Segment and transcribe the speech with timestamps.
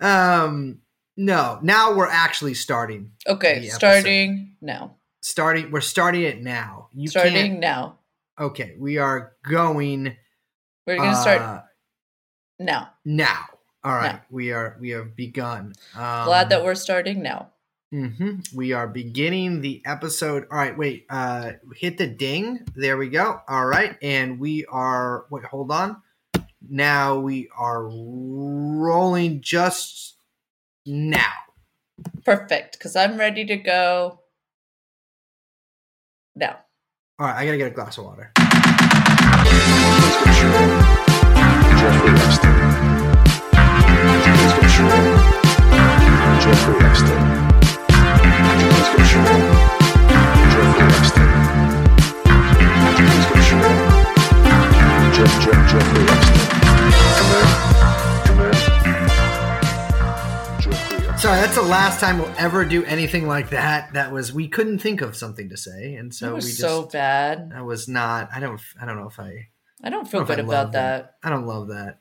[0.00, 0.80] Um,
[1.16, 3.12] no, now we're actually starting.
[3.26, 4.96] Okay, starting now.
[5.20, 6.88] Starting, we're starting it now.
[6.94, 7.98] You starting now.
[8.38, 10.16] Okay, we are going.
[10.86, 11.62] We're gonna start uh,
[12.58, 12.90] now.
[13.04, 13.44] now.
[13.82, 14.22] All right, Now.
[14.30, 14.76] we are.
[14.80, 15.74] We have begun.
[15.94, 17.52] Um, Glad that we're starting now.
[17.94, 18.56] Mm-hmm.
[18.56, 20.46] We are beginning the episode.
[20.50, 21.06] All right, wait.
[21.08, 22.66] Uh, hit the ding.
[22.74, 23.40] There we go.
[23.48, 25.26] All right, and we are.
[25.30, 26.02] Wait, hold on.
[26.68, 30.16] Now we are rolling just
[30.84, 31.32] now.
[32.24, 34.20] Perfect, because I'm ready to go
[36.34, 36.58] now.
[37.18, 38.32] All right, I gotta get a glass of water.
[41.76, 42.56] Jeffrey Epstein.
[44.46, 44.76] Let's.
[46.44, 47.36] Jeffrey Epstein.
[61.26, 63.92] Sorry, that's the last time we'll ever do anything like that.
[63.94, 66.60] That was we couldn't think of something to say, and so that we was just.
[66.60, 67.50] so bad.
[67.50, 68.28] That was not.
[68.32, 68.60] I don't.
[68.80, 69.48] I don't know if I.
[69.82, 71.16] I don't I feel don't good about love that.
[71.24, 71.98] I don't love that.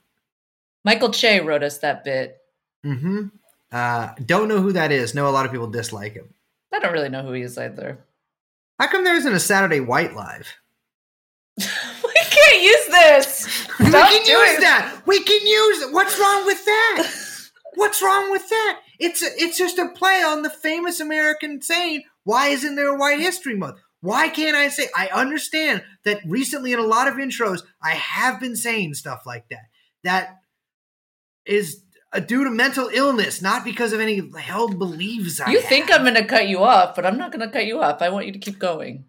[0.84, 2.38] Michael Che wrote us that bit.
[2.86, 3.30] Mm-hmm.
[3.72, 5.16] Uh, don't know who that is.
[5.16, 6.32] Know a lot of people dislike him.
[6.72, 8.06] I don't really know who he is either.
[8.80, 10.54] How come there isn't a Saturday White Live?
[11.58, 13.68] we can't use this.
[13.80, 15.02] we Stop can use that.
[15.08, 15.92] We can use it.
[15.92, 17.12] What's wrong with that?
[17.74, 18.82] What's wrong with that?
[19.00, 22.98] It's a, it's just a play on the famous American saying, "Why isn't there a
[22.98, 24.88] White History Month?" Why can't I say?
[24.96, 29.50] I understand that recently in a lot of intros, I have been saying stuff like
[29.50, 29.64] that.
[30.04, 30.38] That
[31.46, 31.82] is
[32.28, 35.40] due to mental illness, not because of any held beliefs.
[35.42, 35.92] I You think.
[35.92, 38.02] I'm going to cut you off, but I'm not going to cut you off.
[38.04, 39.06] I want you to keep going.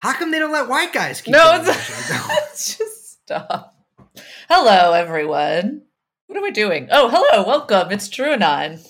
[0.00, 2.10] How come they don't let white guys keep No, it's, this?
[2.12, 3.74] I don't- it's just stop.
[4.48, 5.82] Hello, everyone.
[6.32, 6.88] What are we doing?
[6.90, 7.92] Oh, hello, welcome.
[7.92, 8.82] It's TrueAnon.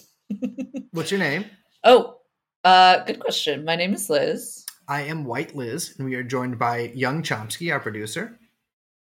[0.92, 1.46] What's your name?
[1.82, 2.18] Oh,
[2.62, 3.64] uh, good question.
[3.64, 4.64] My name is Liz.
[4.86, 8.38] I am White Liz, and we are joined by Young Chomsky, our producer.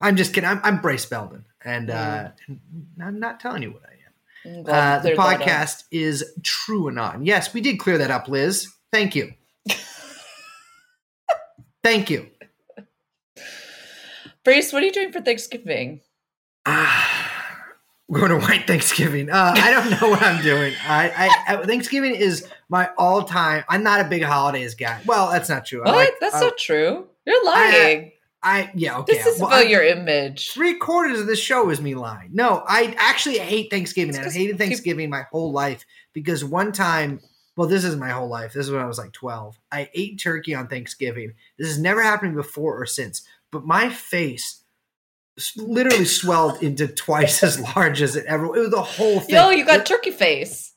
[0.01, 0.49] I'm just kidding.
[0.49, 2.31] I'm, I'm Brace Belden, and uh,
[3.03, 4.61] I'm not telling you what I am.
[4.61, 5.41] Uh, the cleared that up.
[5.43, 7.27] podcast is True Anon.
[7.27, 8.67] Yes, we did clear that up, Liz.
[8.91, 9.35] Thank you.
[11.85, 12.31] Thank you.
[14.43, 16.01] Brace, what are you doing for Thanksgiving?
[16.65, 17.12] Ah,
[18.21, 19.31] we're going to White Thanksgiving.
[19.31, 20.75] Uh, I don't know what I'm doing.
[20.87, 21.09] I,
[21.49, 23.65] I, I Thanksgiving is my all time.
[23.71, 25.01] I'm not a big holidays guy.
[25.07, 25.81] Well, that's not true.
[25.81, 25.95] What?
[25.95, 27.07] like- That's uh, not true.
[27.25, 28.13] You're lying.
[28.43, 29.15] I yeah okay.
[29.15, 30.51] this is Well, about I'm- your image.
[30.51, 32.31] Three quarters of the show is me lying.
[32.35, 34.15] No, I actually hate Thanksgiving.
[34.15, 37.21] And hated Thanksgiving my whole life because one time,
[37.57, 38.53] well, this is my whole life.
[38.53, 39.59] This is when I was like 12.
[39.71, 41.33] I ate turkey on Thanksgiving.
[41.57, 44.62] This has never happened before or since, but my face
[45.57, 48.47] literally swelled into twice as large as it ever.
[48.57, 49.35] It was the whole thing.
[49.35, 50.73] Yo, you got turkey face.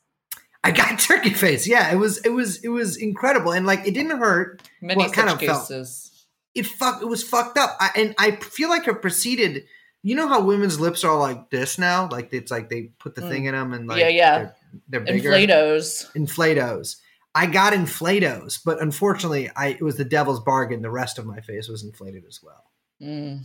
[0.64, 1.66] I got turkey face.
[1.66, 4.62] Yeah, it was it was it was incredible and like it didn't hurt.
[4.80, 6.26] Many Well, it kind of felt- cases.
[6.54, 9.64] it fuck it was fucked up I, and i feel like it proceeded
[10.02, 13.20] you know how women's lips are like this now like it's like they put the
[13.20, 13.28] Mm.
[13.28, 14.38] thing in them and like Yeah, yeah.
[14.38, 14.54] they're,
[14.88, 16.10] they're bigger Inflatos.
[16.14, 16.96] inflatos
[17.34, 21.40] i got inflatos but unfortunately i it was the devil's bargain the rest of my
[21.40, 22.64] face was inflated as well
[23.02, 23.44] Mm.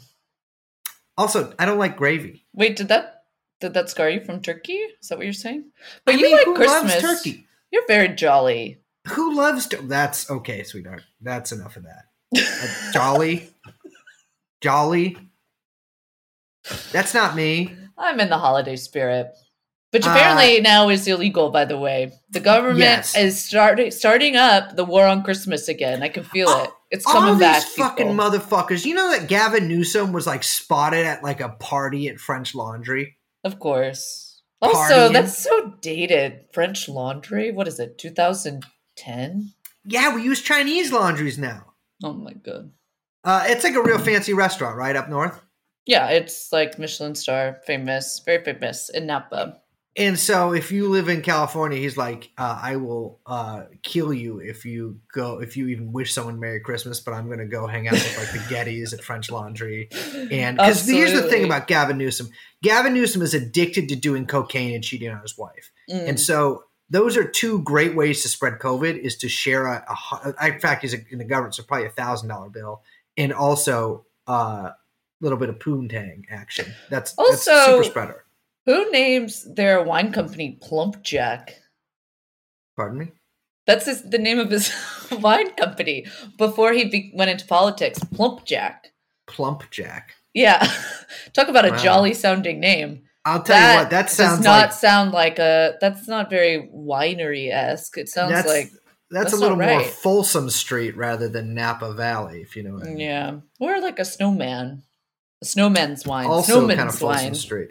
[1.18, 3.24] Also i don't like gravy Wait, did that
[3.60, 4.74] did that scar you from turkey?
[4.74, 5.66] Is that what you're saying?
[6.04, 7.04] But I you mean, like who Christmas.
[7.04, 8.80] loves turkey You're very jolly.
[9.10, 12.06] who loves tur- that's okay sweetheart that's enough of that
[12.36, 13.50] Uh, jolly
[14.62, 15.18] jolly
[16.92, 19.28] that's not me I'm in the holiday spirit.
[19.92, 22.14] Which Uh, apparently now is illegal, by the way.
[22.32, 23.16] The government Yes.
[23.16, 26.02] is starting starting up the war on Christmas again.
[26.02, 26.70] I can feel Oh, it.
[26.92, 27.64] It's all these back.
[27.64, 28.24] fucking people.
[28.24, 28.86] motherfuckers.
[28.86, 33.18] You know that Gavin Newsom was like spotted at like a party at French Laundry.
[33.44, 34.42] Of course.
[34.62, 34.78] Also,
[35.10, 35.14] Partying.
[35.14, 36.46] that's so dated.
[36.54, 37.52] French laundry.
[37.52, 37.98] What is it?
[37.98, 39.54] 2010?
[39.86, 41.74] Yeah, we use Chinese laundries now.
[42.04, 42.72] Oh my god.
[43.24, 45.42] Uh, it's like a real fancy restaurant, right up north.
[45.86, 49.61] Yeah, it's like Michelin star, famous, very famous in Napa.
[49.98, 54.40] And so, if you live in California, he's like, uh, "I will uh, kill you
[54.40, 57.68] if you go if you even wish someone Merry Christmas." But I'm going to go
[57.68, 59.90] hang out with like the Gettys at French Laundry.
[60.32, 62.30] And because here's the thing about Gavin Newsom:
[62.64, 65.72] Gavin Newsom is addicted to doing cocaine and cheating on his wife.
[65.90, 66.10] Mm.
[66.10, 69.96] And so those are two great ways to spread COVID is to share a, a
[69.96, 72.82] hu- in fact, he's in the government, so probably a thousand dollar bill
[73.18, 74.74] and also a uh,
[75.22, 76.66] little bit of poontang action.
[76.90, 78.26] That's, that's Also- super spreader.
[78.66, 81.56] Who names their wine company Plump Jack?
[82.76, 83.12] Pardon me.
[83.68, 84.74] That's his, the name of his
[85.12, 86.06] wine company
[86.38, 88.00] before he be, went into politics.
[88.14, 88.92] Plump Jack.
[89.28, 90.16] Plump Jack.
[90.34, 90.66] Yeah.
[91.34, 91.78] Talk about a Wow.
[91.78, 93.04] jolly sounding name.
[93.24, 95.78] I'll tell you what, that sounds does not like sound like a.
[95.80, 98.00] That's not very winery esque.
[98.00, 98.72] It sounds that's like
[99.12, 99.86] that's, that's a little not more right.
[99.86, 102.98] Folsom Street rather than Napa Valley, if you know what I mean.
[102.98, 104.82] yeah, or like a snowman,
[105.42, 107.70] a snowman's wine, Also, snowman's kind of wine, Street.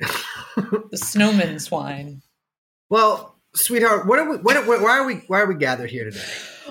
[0.91, 2.23] the snowman's wine.
[2.89, 4.37] well, sweetheart, what are we?
[4.39, 5.17] What, what, why are we?
[5.29, 6.23] Why are we gathered here today?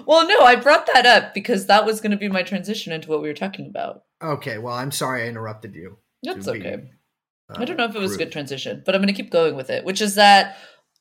[0.06, 3.10] Well, no, I brought that up because that was going to be my transition into
[3.10, 4.04] what we were talking about.
[4.24, 5.98] Okay, well, I'm sorry I interrupted you.
[6.24, 6.84] That's be, okay.
[7.50, 9.32] uh, I don't know if it was a good transition, but I'm going to keep
[9.32, 10.58] going with it, which is that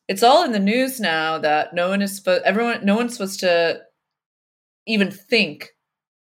[0.08, 3.40] it's all in the news now that no one is supposed, everyone, no one's supposed
[3.40, 3.80] to
[4.86, 5.68] even think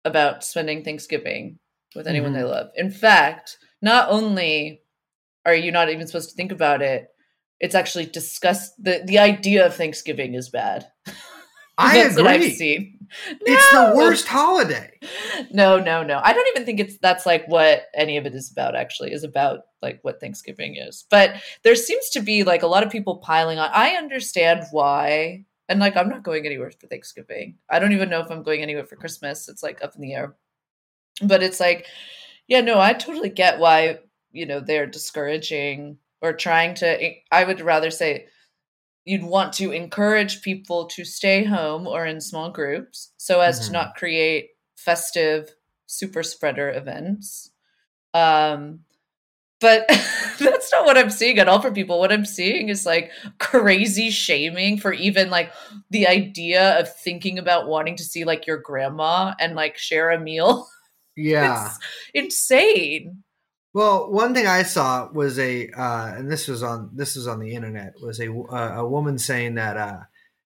[0.06, 1.60] about spending Thanksgiving
[1.96, 2.50] with anyone they Mhm.
[2.50, 2.68] love.
[2.76, 4.82] In fact, not only
[5.46, 7.10] are you not even supposed to think about it,
[7.60, 8.82] it's actually discussed.
[8.82, 10.88] the The idea of Thanksgiving is bad.
[11.78, 12.56] I what I've agree.
[12.56, 13.08] seen.
[13.42, 14.98] It's the worst holiday.
[15.52, 16.20] No, no, no.
[16.24, 19.24] I don't even think it's that's like what any of it is about actually is
[19.24, 21.06] about like what Thanksgiving is.
[21.12, 23.70] But there seems to be like a lot of people piling on.
[23.74, 25.46] I understand why.
[25.68, 27.58] And like I'm not going anywhere for Thanksgiving.
[27.70, 29.50] I don't even know if I'm going anywhere for Christmas.
[29.50, 30.36] It's like up in the air.
[31.22, 31.86] But it's like
[32.48, 34.00] yeah, no, I totally get why,
[34.32, 38.28] you know, they're discouraging or trying to I would rather say
[39.06, 43.66] you'd want to encourage people to stay home or in small groups so as Mhm.
[43.68, 45.50] to not create festive
[45.88, 47.52] super spreader events
[48.14, 48.80] um
[49.62, 49.86] but
[50.40, 54.10] that's not what i'm seeing at all for people what i'm seeing is like crazy
[54.10, 55.52] shaming for even like
[55.92, 60.20] the idea of thinking about wanting to see like your grandma and like share a
[60.20, 60.68] meal
[61.16, 61.68] Yeah.
[61.68, 61.80] it's
[62.14, 63.24] insane
[63.74, 67.40] Well, one thing I saw was a, uh, and this was on this was on
[67.40, 70.02] the internet, was a uh, a woman saying that uh,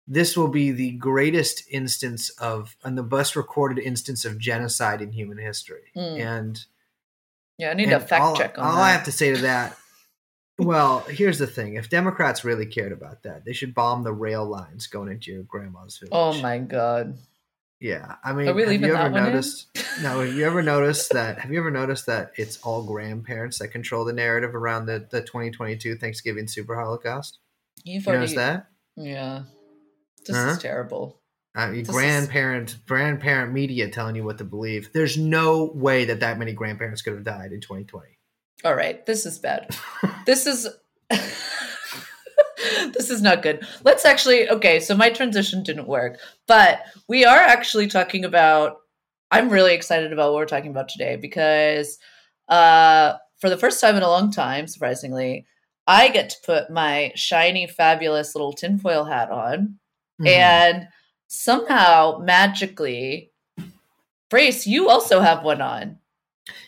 [0.07, 5.13] this will be the greatest instance of and the best recorded instance of genocide in
[5.13, 5.91] human history.
[5.97, 6.21] Mm.
[6.21, 6.65] And
[7.59, 9.43] yeah i need a fact all, check on all that I have to say to
[9.43, 9.77] that,
[10.59, 14.45] well, here's the thing: if Democrats really cared about that, they should bomb the rail
[14.45, 16.13] lines going into your grandma's village.
[16.13, 17.17] oh my god
[17.85, 19.67] Yeah, I mean, have you ever noticed?
[20.03, 21.41] no, have you ever noticed that?
[21.41, 25.21] Have you ever noticed that it's all grandparents that control the narrative around the the
[25.21, 27.41] 2022 Thanksgiving Super Holocaust?
[27.85, 28.69] you've You already noticed that?
[28.97, 29.43] yeah
[30.25, 30.43] this Huh?
[30.45, 30.61] is uh-huh.
[30.63, 31.21] terrible
[31.55, 34.91] I mean, This is- grandparent grandparent media telling you what to believe.
[34.95, 38.09] There's no way that that many grandparents could have died in 2020.
[38.65, 39.77] All right, this is bad.
[40.25, 40.69] this is
[42.95, 43.67] this is not good.
[43.85, 48.79] Let's actually okay, so my transition didn't work, but we are actually talking about
[49.31, 51.99] I'm really excited about what we're talking about today because
[52.49, 55.45] uh for the first time in a long time, surprisingly,
[55.87, 59.79] I get to put my shiny, fabulous little tinfoil hat on.
[60.21, 60.29] Mhm.
[60.29, 60.89] And
[61.27, 63.33] somehow, magically,
[64.31, 65.99] Brace, you also have one on.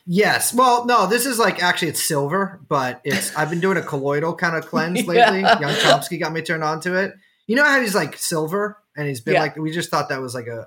[0.07, 0.55] Yes.
[0.55, 4.35] Well, no, this is like actually it's silver, but it's I've been doing a colloidal
[4.35, 5.41] kind of cleanse lately.
[5.41, 5.61] Yeah.
[5.61, 7.15] Young Chomsky got me turned on to it.
[7.47, 9.41] You know how he's like silver and he's been Yeah.
[9.43, 10.61] like we just thought that was like a,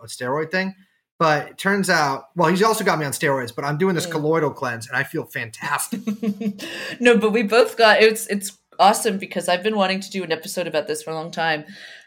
[0.00, 0.74] a, a steroid thing.
[1.18, 4.06] But it turns out, well, he's also got me on steroids, but I'm doing this
[4.06, 4.10] Mm.
[4.12, 6.00] colloidal cleanse and I feel fantastic.
[7.00, 10.32] no, but we both got it's it's awesome because I've been wanting to do an
[10.32, 11.64] episode about this for a long time,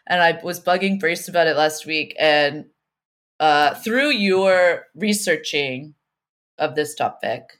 [0.07, 2.65] and I was bugging Brace about it last week, and
[3.39, 5.93] uh, through your researching
[6.59, 7.59] of this topic,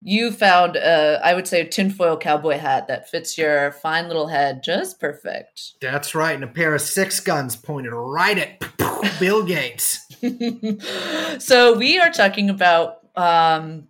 [0.00, 4.28] you found a, I would say a tinfoil cowboy hat that fits your fine little
[4.28, 5.74] head just perfect.
[5.80, 6.34] That's right.
[6.34, 10.06] And a pair of six guns pointed right at Bill Gates.
[11.44, 13.88] so we are talking about um,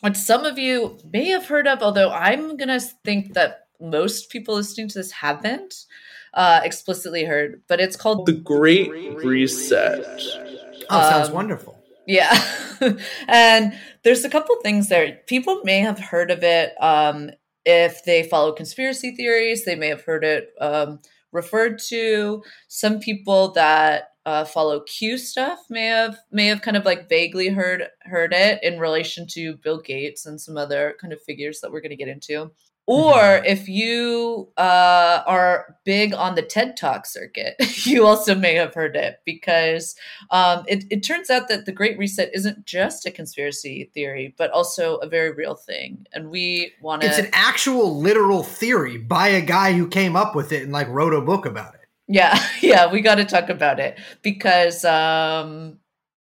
[0.00, 4.54] what some of you may have heard of, although I'm gonna think that most people
[4.54, 5.86] listening to this haven't
[6.34, 7.62] uh, explicitly heard.
[7.66, 8.90] But it's called The Great
[9.24, 10.04] Reset.
[10.88, 11.71] Oh, sounds Um, wonderful.
[12.06, 12.36] Yeah.
[13.28, 15.20] and there's a couple things there.
[15.26, 17.30] People may have heard of it um,
[17.64, 19.64] if they follow conspiracy theories.
[19.64, 22.42] They may have heard it um, referred to.
[22.68, 27.48] Some people that uh, follow Q stuff may have may have kind of like vaguely
[27.48, 31.72] heard heard it in relation to Bill Gates and some other kind of figures that
[31.72, 32.52] we're going to get into.
[32.86, 37.54] Or if you uh, are big on the TED Talk circuit,
[37.86, 39.94] you also may have heard it because
[40.30, 44.50] um, it, it turns out that the Great Reset isn't just a conspiracy theory, but
[44.50, 46.06] also a very real thing.
[46.12, 47.08] And we want to.
[47.08, 50.88] It's an actual literal theory by a guy who came up with it and like
[50.88, 51.88] wrote a book about it.
[52.08, 55.78] yeah, yeah, we got to talk about it because um,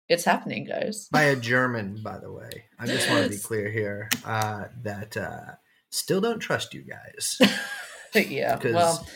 [0.09, 1.09] it's happening, guys.
[1.13, 2.65] By a German, by the way.
[2.79, 5.57] I just want to be clear here uh, that uh,
[5.91, 7.39] still don't trust you guys.
[8.15, 9.07] yeah, Because, well,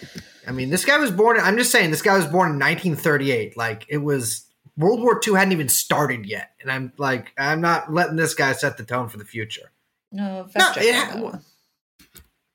[0.47, 3.57] I mean, this guy was born, I'm just saying, this guy was born in 1938.
[3.57, 6.51] Like, it was, World War II hadn't even started yet.
[6.61, 9.71] And I'm like, I'm not letting this guy set the tone for the future.
[10.11, 11.39] no, No, it ha-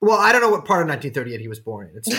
[0.02, 1.98] Well, I don't know what part of 1938 he was born in.
[1.98, 2.10] It's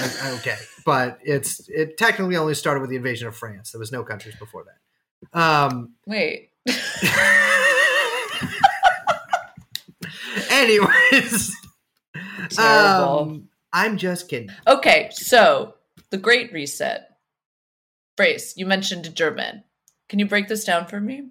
[0.41, 3.71] okay, but it's it technically only started with the invasion of France.
[3.73, 5.39] There was no countries before that.
[5.39, 6.51] Um, Wait.
[10.51, 11.55] anyways,
[12.51, 13.19] Terrible.
[13.21, 14.51] um, I'm just kidding.
[14.67, 15.75] Okay, so
[16.11, 17.05] the Great Reset.
[18.17, 19.63] Brace, you mentioned German.
[20.09, 21.29] Can you break this down for me?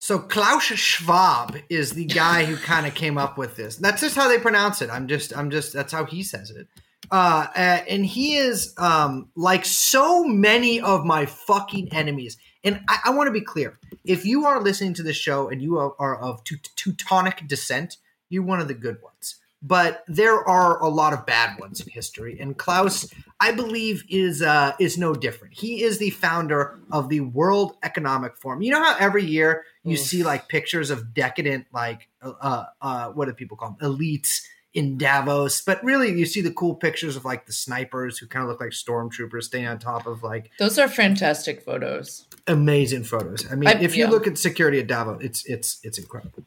[0.00, 3.76] So Klaus Schwab is the guy who kind of came up with this.
[3.76, 4.88] That's just how they pronounce it.
[4.88, 5.74] I'm just, I'm just.
[5.74, 6.66] That's how he says it.
[7.10, 12.38] Uh, and he is um, like so many of my fucking enemies.
[12.64, 15.60] And I, I want to be clear: if you are listening to this show and
[15.60, 17.98] you are, are of Teutonic descent,
[18.30, 19.36] you're one of the good ones.
[19.62, 24.40] But there are a lot of bad ones in history, and Klaus, I believe, is
[24.40, 25.52] uh, is no different.
[25.52, 28.62] He is the founder of the World Economic Forum.
[28.62, 33.26] You know how every year you see like pictures of decadent, like uh, uh, what
[33.28, 34.40] do people call them, elites
[34.72, 38.44] in Davos, but really you see the cool pictures of like the snipers who kind
[38.44, 42.26] of look like stormtroopers staying on top of like Those are fantastic photos.
[42.46, 43.50] amazing photos.
[43.50, 46.44] I mean, I- if you look at security at Davos, it's it's it's incredible.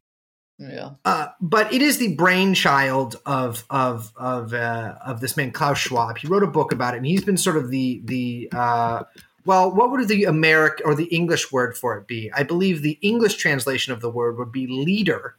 [0.59, 0.91] Yeah.
[1.03, 6.17] Uh, but it is the brainchild of of of uh, of this man Klaus Schwab.
[6.17, 9.03] He wrote a book about it, and he's been sort of the the uh,
[9.45, 12.31] well, what would the American or the English word for it be?
[12.33, 15.35] I believe the English translation of the word would be leader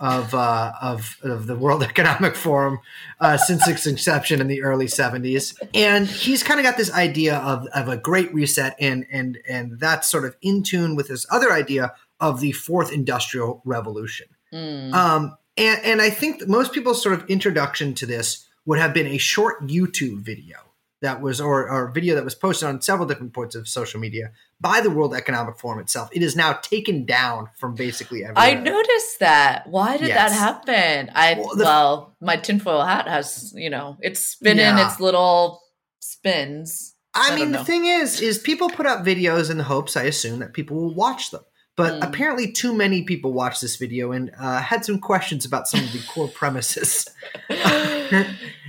[0.00, 2.80] of uh, of of the World Economic Forum
[3.20, 7.36] uh, since its inception in the early '70s, and he's kind of got this idea
[7.36, 11.26] of of a great reset, and and and that's sort of in tune with this
[11.30, 14.26] other idea of the fourth industrial revolution.
[14.54, 14.92] Mm.
[14.94, 18.94] Um, and, and I think that most people's sort of introduction to this would have
[18.94, 20.58] been a short YouTube video
[21.02, 24.00] that was, or, or a video that was posted on several different points of social
[24.00, 26.08] media by the World Economic Forum itself.
[26.12, 28.42] It is now taken down from basically everywhere.
[28.42, 29.66] I noticed that.
[29.66, 31.10] Why did that happen?
[31.14, 34.86] I Well, well, my tinfoil hat has, you know, it's spinning Yeah.
[34.86, 35.60] its little
[35.98, 36.94] spins.
[37.12, 40.04] I, I mean, the thing is, is people put up videos in the hopes, I
[40.04, 41.42] assume, that people will watch them.
[41.76, 42.08] But Mm.
[42.08, 45.92] apparently, too many people watched this video and uh, had some questions about some of
[45.92, 47.08] the core premises.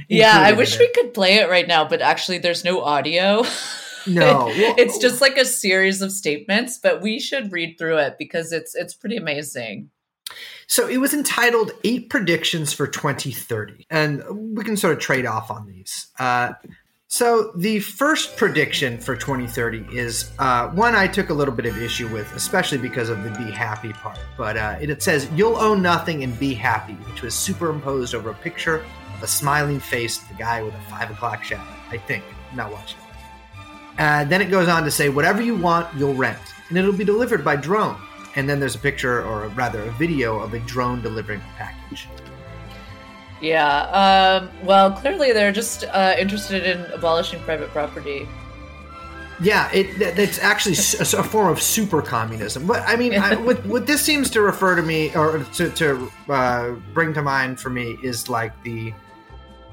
[0.09, 3.43] yeah, I wish in we could play it right now, but actually there's no audio.
[4.07, 8.51] No, it's just like a series of statements, but we should read through it because
[8.51, 9.89] it's it's pretty amazing.
[10.67, 13.87] So it was entitled Eight Predictions for 2030.
[13.89, 14.23] And
[14.55, 16.05] we can sort of trade off on these.
[16.19, 16.53] Uh,
[17.07, 21.81] so the first prediction for 2030 is uh, one I took a little bit of
[21.81, 24.19] issue with, especially because of the be happy part.
[24.37, 28.31] But uh, it, it says, You'll own nothing and be happy, which was superimposed over
[28.31, 28.83] a picture
[29.15, 31.63] of a smiling face of the guy with a five o'clock shadow.
[31.89, 32.23] I think.
[32.51, 32.99] I'm not watching.
[33.97, 37.05] Uh, then it goes on to say, whatever you want, you'll rent, and it'll be
[37.05, 37.95] delivered by drone.
[38.35, 42.09] And then there's a picture, or rather, a video of a drone delivering a package.
[43.45, 44.41] Yeah.
[44.41, 48.27] Um, well, clearly they're just uh, interested in abolishing private property.
[49.41, 52.65] Yeah, it that's actually a form of super communism.
[52.65, 56.11] But I mean, I, what what this seems to refer to me, or to to
[56.29, 58.93] uh, bring to mind for me, is like the,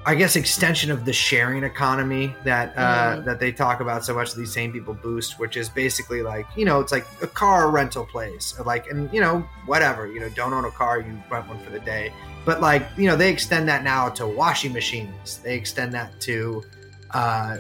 [0.04, 3.24] I guess, extension of the sharing economy that uh, Mm.
[3.24, 4.34] that they talk about so much.
[4.34, 8.04] These same people boost, which is basically like you know, it's like a car rental
[8.04, 11.58] place, like, and you know, whatever, you know, don't own a car, you rent one
[11.60, 12.12] for the day.
[12.44, 15.38] But like, you know, they extend that now to washing machines.
[15.44, 16.64] They extend that to.
[17.12, 17.58] Uh,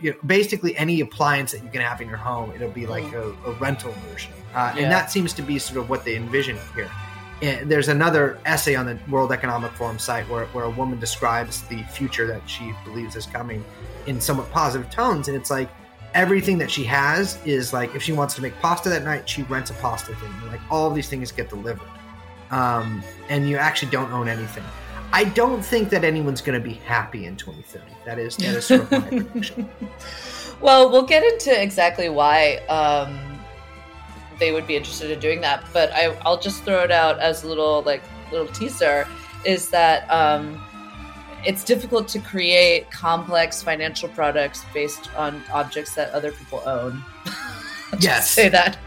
[0.00, 3.04] you know, basically any appliance that you can have in your home, it'll be like
[3.12, 4.82] a, a rental version, uh, Yeah.
[4.82, 6.90] and that seems to be sort of what they envision here.
[7.42, 11.62] And there's another essay on the World Economic Forum site where, where a woman describes
[11.62, 13.64] the future that she believes is coming
[14.06, 15.68] in somewhat positive tones, and it's like
[16.14, 19.42] everything that she has is like if she wants to make pasta that night, she
[19.44, 20.32] rents a pasta thing.
[20.42, 21.88] And like all of these things get delivered,
[22.52, 24.64] um, and you actually don't own anything.
[25.12, 27.84] I don't think that anyone's going to be happy in 2030.
[28.06, 29.68] That is that is sort of my prediction.
[30.60, 33.31] Well, we'll get into exactly why um,
[34.42, 37.44] they would be interested in doing that, but I, I'll just throw it out as
[37.44, 39.06] a little like little teaser.
[39.44, 40.60] Is that um,
[41.46, 47.02] it's difficult to create complex financial products based on objects that other people own.
[48.00, 48.30] Yes.
[48.30, 48.78] say that.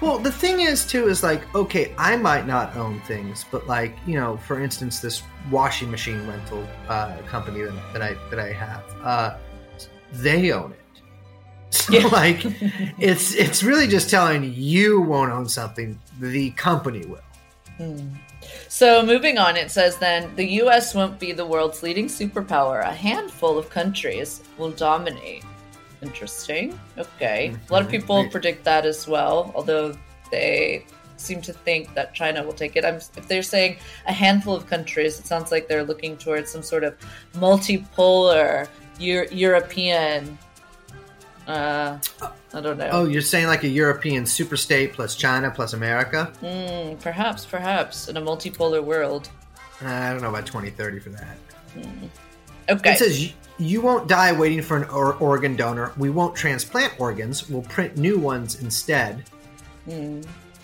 [0.00, 3.94] Well, the thing is, too, is like, okay, I might not own things, but like,
[4.06, 8.52] you know, for instance, this washing machine rental uh, company that, that I that I
[8.52, 9.36] have, uh,
[10.14, 10.85] they own it.
[11.90, 12.06] Yeah.
[12.08, 12.40] like,
[12.98, 17.20] it's it's really just telling you won't own something, the company will.
[17.76, 18.08] Hmm.
[18.68, 22.80] So, moving on, it says then the US won't be the world's leading superpower.
[22.86, 25.44] A handful of countries will dominate.
[26.02, 26.78] Interesting.
[26.98, 27.54] Okay.
[27.68, 27.96] A lot of Mhm.
[27.96, 28.30] people Right.
[28.30, 29.96] predict that as well, although
[30.30, 30.84] they
[31.16, 32.84] seem to think that China will take it.
[32.84, 36.62] I'm, if they're saying a handful of countries, it sounds like they're looking towards some
[36.62, 36.94] sort of
[37.34, 38.68] multipolar
[38.98, 40.38] Euro- European.
[41.46, 41.98] Uh,
[42.54, 42.88] I don't know.
[42.92, 46.32] Oh, you're saying like a European superstate plus China plus America?
[46.42, 49.28] Mm, perhaps, perhaps in a multipolar world.
[49.80, 51.36] I don't know about 2030 for that.
[52.68, 52.92] Okay.
[52.92, 55.92] It says "You- won't die waiting for an or- organ donor.
[55.96, 57.48] We won't transplant organs.
[57.48, 59.22] We'll print new ones instead.
[59.88, 60.22] Hmm.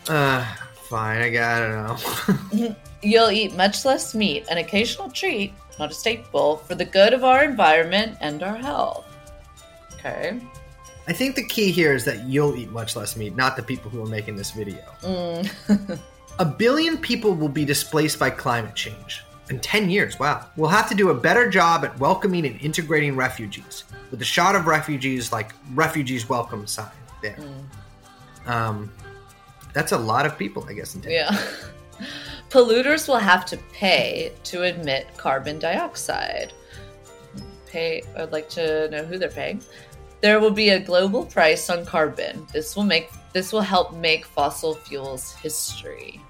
[0.09, 0.45] Uh,
[0.89, 1.23] fine.
[1.23, 1.63] I got.
[1.63, 2.77] I don't know.
[3.03, 7.23] You'll eat much less meat, an occasional treat, not a staple, for the good of
[7.25, 9.05] our environment and our health.
[9.95, 10.41] Okay.
[11.07, 13.91] I think the key here is that you'll eat much less meat, not the people
[13.91, 14.85] who are making this video.
[15.03, 15.99] Mm.
[16.39, 19.23] A billion people will be displaced by climate change.
[19.51, 20.47] In 10 years, wow.
[20.57, 24.57] We'll have to do a better job at welcoming and integrating refugees, with a shot
[24.57, 26.89] of refugees like refugees welcome sign
[27.21, 27.37] there.
[28.47, 28.91] Um,
[29.75, 31.43] that's a lot of people, I guess, in 10 yeah.
[32.51, 36.53] Polluters will have to pay to emit carbon dioxide.
[37.67, 38.03] Pay.
[38.17, 39.63] I'd like to know who they're paying.
[40.23, 42.47] There will be a global price on carbon.
[42.53, 46.21] This will make this will help make fossil fuels history.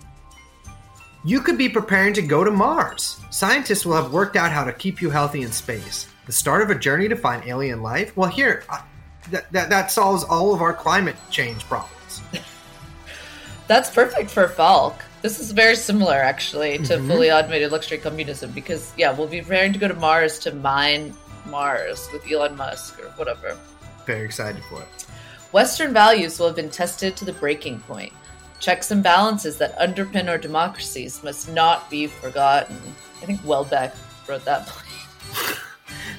[1.25, 3.21] You could be preparing to go to Mars.
[3.31, 6.09] Scientists will have worked out how to keep you healthy in space.
[6.27, 8.17] The start of a journey to find alien life?
[8.17, 8.81] Well, here, uh,
[9.31, 12.23] that, that, that solves all of our climate change problems.
[13.69, 14.95] That's perfect for FALC.
[15.23, 17.07] This is very similar, actually, to Mhm.
[17.09, 21.15] fully automated luxury communism because, yeah, we'll be preparing to go to Mars to mine
[21.47, 23.57] Mars with Elon Musk or whatever.
[24.07, 25.07] Very excited for it.
[25.53, 28.13] Western values will have been tested to the breaking point.
[28.59, 32.77] Checks and balances that underpin our democracies must not be forgotten.
[33.23, 33.95] I think Houellebecq
[34.29, 35.59] wrote that point.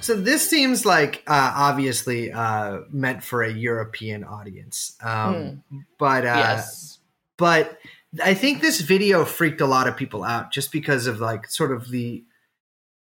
[0.02, 5.63] So this seems like uh, obviously uh, meant for a European audience, um,
[5.98, 7.00] but uh, yes.
[7.38, 7.78] but
[8.22, 11.72] I think this video freaked a lot of people out just because of like sort
[11.72, 12.25] of the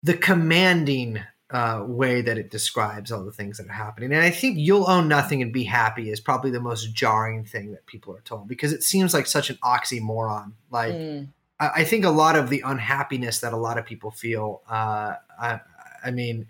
[0.03, 4.13] the commanding uh, way that it describes all the things that are happening.
[4.13, 7.73] And I think "you'll own nothing and be happy" is probably the most jarring thing
[7.73, 10.53] that people are told because it seems like such an oxymoron.
[10.71, 11.29] Like Mm,
[11.59, 15.15] I, I think a lot of the unhappiness that a lot of people feel, uh,
[15.41, 15.61] I,
[16.05, 16.49] I mean,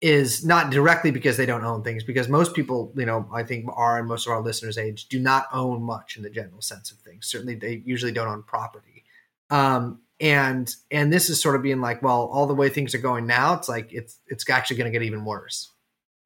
[0.00, 3.66] is not directly because they don't own things, because most people, you know, I think
[3.74, 6.90] are and most of our listeners' age do not own much in the general sense
[6.90, 7.26] of things.
[7.26, 9.04] Certainly, they usually don't own property.
[9.50, 12.98] Um, and and this is sort of being like, well, all the way things are
[12.98, 15.72] going now, it's like it's it's actually going to get even worse.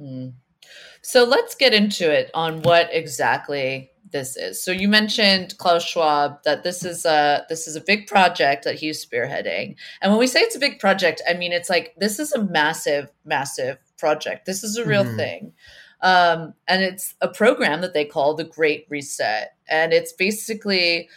[0.01, 0.33] mm.
[1.03, 4.63] So let's get into it on what exactly this is.
[4.63, 8.77] So you mentioned Klaus Schwab that this is a this is a big project that
[8.77, 9.77] he's spearheading.
[10.01, 12.45] And when we say it's a big project, I mean it's like this is a
[12.45, 14.47] massive, massive project.
[14.47, 15.17] This is a real Mhm.
[15.17, 15.53] thing.
[16.03, 19.53] Um, and it's a program that they call the Great Reset.
[19.69, 21.09] And it's basically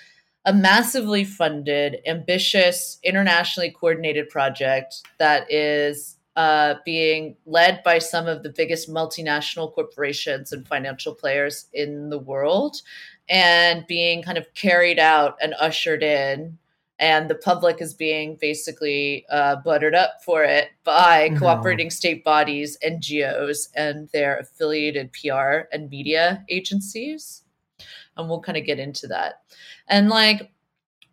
[0.46, 8.44] a massively funded, ambitious, internationally coordinated project that is uh, being led by some of
[8.44, 12.82] the biggest multinational corporations and financial players in the world
[13.30, 16.58] and being kind of carried out and ushered in.
[17.00, 21.40] And the public is being basically uh, buttered up for it by Mhm.
[21.40, 27.43] cooperating state bodies, NGOs, and their affiliated PR and media agencies.
[28.18, 29.42] And we'll kind of get into that.
[29.88, 30.52] And like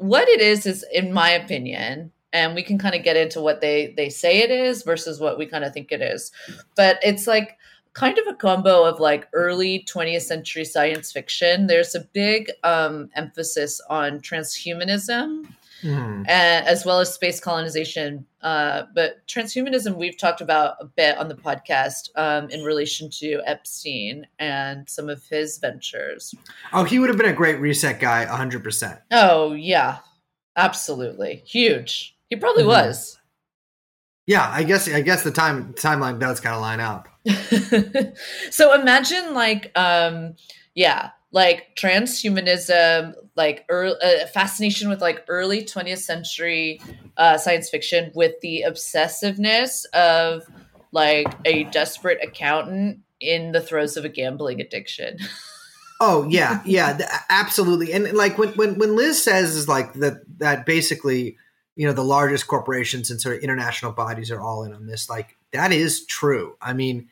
[0.01, 3.61] what it is is in my opinion and we can kind of get into what
[3.61, 6.33] they they say it is versus what we kind of think it is
[6.75, 7.59] but it's like
[7.93, 13.11] kind of a combo of like early 20th century science fiction there's a big um,
[13.15, 15.47] emphasis on transhumanism
[15.83, 16.25] Mhm.
[16.29, 18.27] and, as well as space colonization.
[18.43, 23.41] Uh, but transhumanism, we've talked about a bit on the podcast um, in relation to
[23.47, 26.35] Epstein and some of his ventures.
[26.73, 28.99] Oh, he would have been a great reset guy, hundred percent.
[29.11, 29.99] Oh, yeah,
[30.57, 31.43] absolutely.
[31.47, 32.17] Huge.
[32.29, 32.69] He probably Mhm.
[32.69, 33.19] was.
[34.27, 37.09] Yeah, I guess I guess the time timeline does kind of line up.
[38.51, 40.35] so imagine like um
[40.75, 46.81] yeah like transhumanism like early, uh, fascination with like early 20th century
[47.17, 50.45] uh, science fiction with the obsessiveness of
[50.93, 55.19] like a desperate accountant in the throes of a gambling addiction
[56.03, 57.93] Oh yeah, yeah, th- absolutely.
[57.93, 61.37] And like when when when Liz says is like that that basically,
[61.77, 65.11] you know, the largest corporations and sort of international bodies are all in on this.
[65.11, 66.57] Like that is true.
[66.63, 67.11] I mean,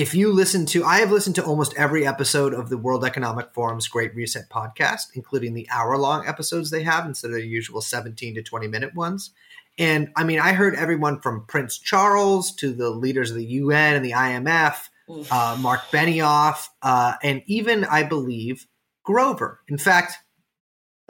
[0.00, 3.52] if you listen to, I have listened to almost every episode of the World Economic
[3.52, 7.80] Forum's Great Reset podcast, including the hour long episodes they have instead of the usual
[7.80, 9.30] seventeen to twenty minute ones.
[9.78, 13.96] And I mean, I heard everyone from Prince Charles to the leaders of the UN
[13.96, 14.88] and the IMF
[15.30, 18.66] uh, Marc Benioff, uh, and even I believe
[19.04, 19.60] Grover.
[19.68, 20.14] In fact,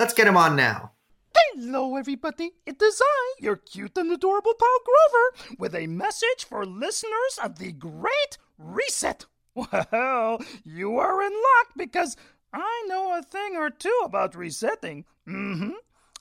[0.00, 0.92] Let's get him on now.
[1.36, 2.52] Hello, everybody.
[2.64, 7.58] It is I, your cute and adorable pal Grover, with a message for listeners of
[7.58, 9.24] the Great Reset.
[9.54, 12.16] Well, you are in luck because
[12.52, 15.04] I know a thing or two about resetting.
[15.26, 15.72] Mm-hmm.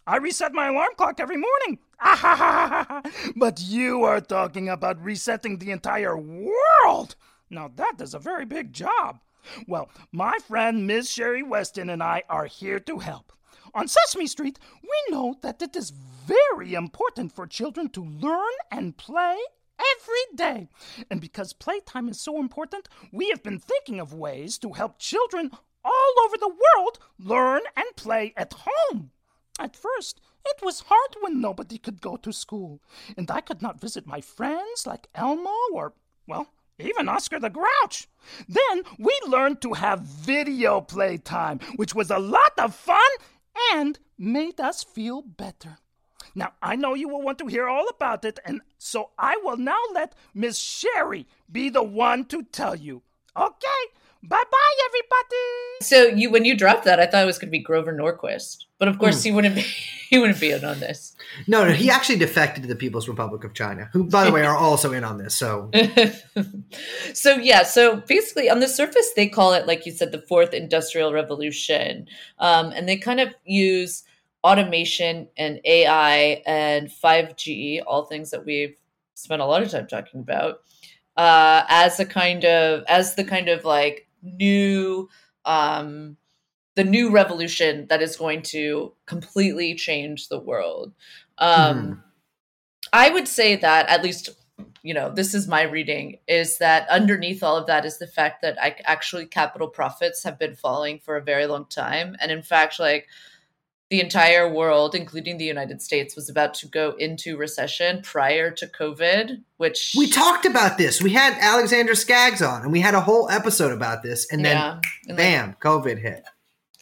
[0.08, 1.80] I reset my alarm clock every morning.
[3.36, 7.16] but you are talking about resetting the entire world.
[7.50, 9.20] Now, that is a very big job.
[9.68, 13.34] Well, my friend Miss Sherrie Westin and I are here to help.
[13.74, 18.98] On Sesame Street, we know that it is very important for children to learn and
[18.98, 19.38] play
[19.80, 20.68] every day.
[21.10, 25.52] And because playtime is so important, we have been thinking of ways to help children
[25.84, 29.12] all over the world learn and play at home.
[29.60, 32.82] At first, it was hard when nobody could go to school,
[33.18, 35.94] and I could not visit my friends like Elmo or,
[36.28, 36.48] well,
[36.80, 38.08] even Oscar the Grouch.
[38.48, 43.10] Then we learned to have video playtime, which was a lot of fun
[43.74, 45.78] and made us feel better.
[46.36, 49.58] Now, I know you will want to hear all about it, and so I will
[49.58, 53.02] now let Miss Sherrie be the one to tell you.
[53.36, 53.82] Okay,
[54.24, 55.82] bye bye, everybody.
[55.82, 58.66] So you, when you dropped that, I thought it was going to be Grover Norquist,
[58.78, 59.28] but of course Hmm.
[59.30, 59.66] he wouldn't be.
[60.10, 61.16] He wouldn't be in on this.
[61.46, 64.44] No, no, he actually defected to the People's Republic of China, who, by the way,
[64.44, 65.36] are also in on this.
[65.36, 65.70] So,
[67.14, 70.52] so yeah, so basically on the surface they call it, like you said, the fourth
[70.52, 72.08] industrial revolution,
[72.40, 74.04] um, and they kind of use
[74.44, 78.76] automation and AI and five G, all things that we've
[79.16, 80.62] spent a lot of time talking about,
[81.18, 85.10] uh, as a kind of as the kind of like new.
[85.46, 86.18] Um,
[86.76, 90.94] the new revolution that is going to completely change the world.
[91.38, 92.04] Um,
[92.94, 94.30] I would say that at least,
[94.82, 98.42] you know, this is my reading is that underneath all of that is the fact
[98.44, 102.16] that I, actually capital profits have been falling for a very long time.
[102.22, 103.08] And in fact, like
[103.90, 108.68] the entire world, including the United States, was about to go into recession prior to
[108.68, 111.02] COVID, which we talked about this.
[111.02, 114.32] We had Alexander Skaggs on, and we had a whole episode about this.
[114.32, 116.24] And then, yeah, like bam, COVID hit.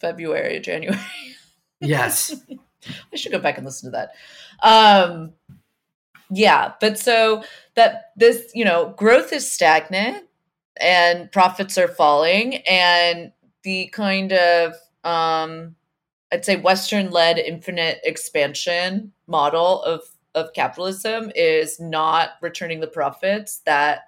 [0.01, 0.99] February, January.
[1.79, 2.35] Yes.
[3.13, 4.11] I should go back and listen to that.
[4.61, 5.33] Um,
[6.29, 7.43] yeah, but so
[7.75, 10.25] that this, you know, growth is stagnant
[10.79, 13.31] and profits are falling, and
[13.63, 15.75] the kind of, um,
[16.31, 20.01] I'd say, Western-led infinite expansion model of
[20.35, 24.01] of capitalism is not returning the profits that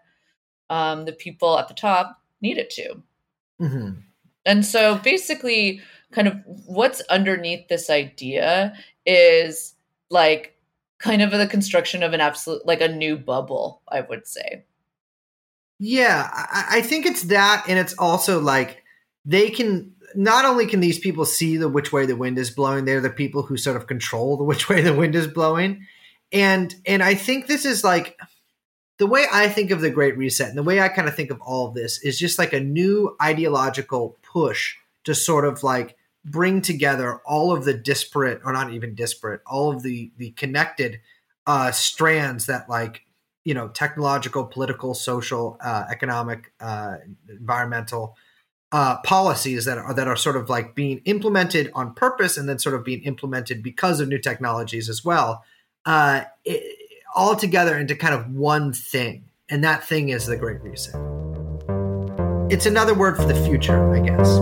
[0.69, 3.01] um, the people at the top need it to.
[3.59, 3.91] hmm
[4.45, 8.73] And so basically, kind of what's underneath this idea
[9.05, 9.75] is
[10.09, 10.55] like
[10.99, 14.65] kind of the construction of an absolute, like a new bubble, I would say.
[15.79, 18.83] Yeah, I, I think it's that, and it's also like
[19.25, 19.93] they can.
[20.15, 23.09] Not only can these people see the which way the wind is blowing, they're the
[23.09, 25.85] people who sort of control the which way the wind is blowing,
[26.31, 28.17] and and I think this is like
[28.97, 31.31] the way I think of the Great Reset, and the way I kind of think
[31.31, 35.95] of all of this is just like a new ideological push to sort of like
[36.25, 40.99] bring together all of the disparate, or not even disparate, all of the the connected
[41.47, 43.03] uh, strands that like
[43.45, 46.97] you know technological political social uh, economic uh,
[47.29, 48.15] environmental
[48.71, 52.59] uh, policies that are that are sort of like being implemented on purpose and then
[52.59, 55.43] sort of being implemented because of new technologies as well
[55.85, 56.77] uh, it,
[57.15, 59.25] all together into kind of one thing.
[59.49, 60.95] And that thing is the great reset.
[62.51, 64.39] It's another word for the future i guess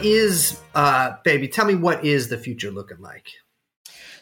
[0.00, 3.26] what is uh baby tell me what is the future looking like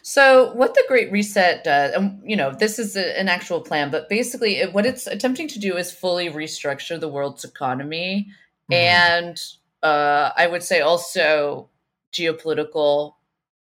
[0.01, 3.91] So, what the Great Reset does, and you know, this is a, an actual plan,
[3.91, 8.27] but basically, it, what it's attempting to do is fully restructure the world's economy
[8.71, 8.75] Mhm.
[8.75, 9.37] and
[9.83, 11.69] uh, I would say also
[12.13, 13.15] geopolitical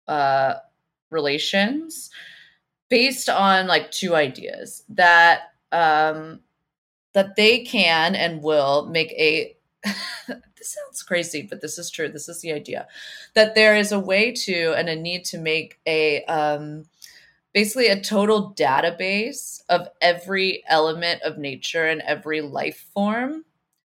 [0.09, 0.55] uh,
[1.11, 2.11] relations
[2.91, 6.41] based on like two ideas that um,
[7.15, 9.57] that they can and will make a
[10.65, 12.87] this sounds crazy but this is true this is the idea
[13.35, 16.87] that there is a way to and a need to make a um,
[17.53, 23.45] basically a total database of every element of nature and every life form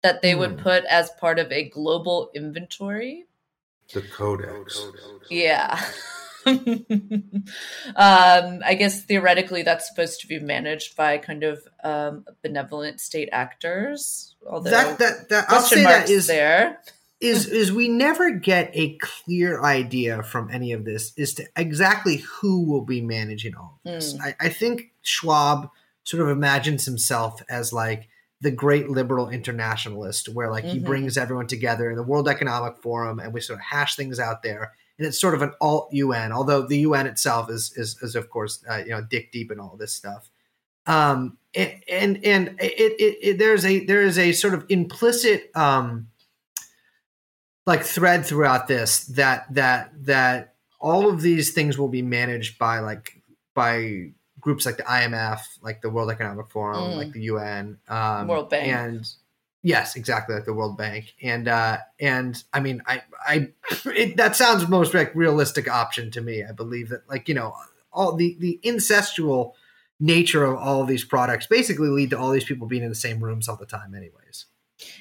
[0.03, 0.63] that they would Hmm.
[0.63, 3.27] put as part of a global inventory
[3.93, 4.87] The Codex.
[5.29, 5.83] yeah
[6.47, 7.45] um,
[8.65, 14.30] I guess theoretically that's supposed to be managed by kind of um, benevolent state actors.
[14.47, 16.81] Although that that that I'll say that is there.
[17.21, 22.17] is is we never get a clear idea from any of this as to exactly
[22.17, 24.15] who will be managing all of this.
[24.15, 24.21] Mm.
[24.23, 25.71] I, I think Schwab
[26.05, 28.09] sort of imagines himself as like
[28.41, 30.85] the great liberal internationalist, where like he Mhm.
[30.87, 34.43] brings everyone together in the World Economic Forum, and we sort of hash things out
[34.43, 34.73] there.
[34.97, 38.31] And it's sort of an alt UN, although the UN itself is is, is of
[38.31, 40.31] course uh, you know dick deep in all this stuff.
[40.87, 45.51] Um, and and, and it, it, it there's a there is a sort of implicit
[45.57, 46.09] um,
[47.67, 52.79] like thread throughout this that that that all of these things will be managed by
[52.81, 53.21] like
[53.55, 54.11] by
[54.41, 56.97] groups like the IMF, like the World Economic Forum, Mm.
[56.97, 58.69] like the UN, um, World Bank.
[58.69, 59.07] and
[59.63, 63.49] yes, exactly like the World Bank, and uh, and I mean, I I
[63.87, 66.43] it, that sounds most like realistic option to me.
[66.45, 67.55] I believe that like you know
[67.93, 69.53] all the the incestual
[70.01, 72.95] nature of all of these products basically lead to all these people being in the
[72.95, 74.47] same rooms all the time, anyways.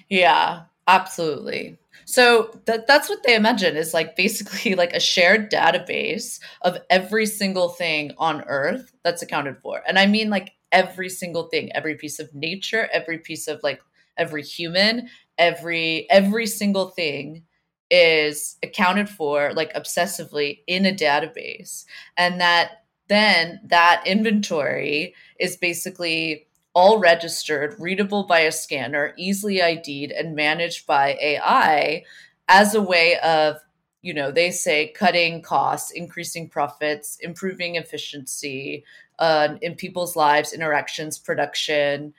[0.09, 1.77] Yeah, absolutely.
[2.05, 7.25] So that that's what they imagine is like basically like a shared database of every
[7.25, 9.81] single thing on earth that's accounted for.
[9.87, 13.81] And I mean like every single thing, every piece of nature, every piece of like
[14.17, 17.43] every human, every every single thing
[17.91, 21.85] is accounted for like obsessively in a database.
[22.17, 30.11] And that then that inventory is basically all registered, readable by a scanner, easily ID'd,
[30.11, 32.03] and managed by AI
[32.47, 33.57] as a way of,
[34.01, 38.85] you know, they say cutting costs, increasing profits, improving efficiency
[39.17, 42.13] uh, in people's lives, interactions, production,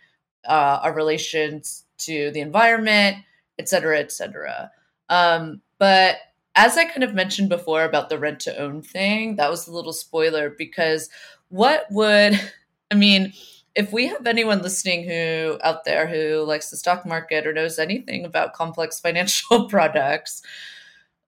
[0.48, 3.16] uh, our relations to the environment,
[3.58, 4.70] et cetera, et cetera.
[5.08, 6.16] Um, but
[6.54, 9.72] as I kind of mentioned before about the rent to own thing, that was a
[9.72, 11.08] little spoiler because
[11.48, 12.40] what would,
[12.90, 13.32] I mean,
[13.74, 17.78] if we have anyone listening who out there who likes the stock market or knows
[17.78, 20.42] anything about complex financial products,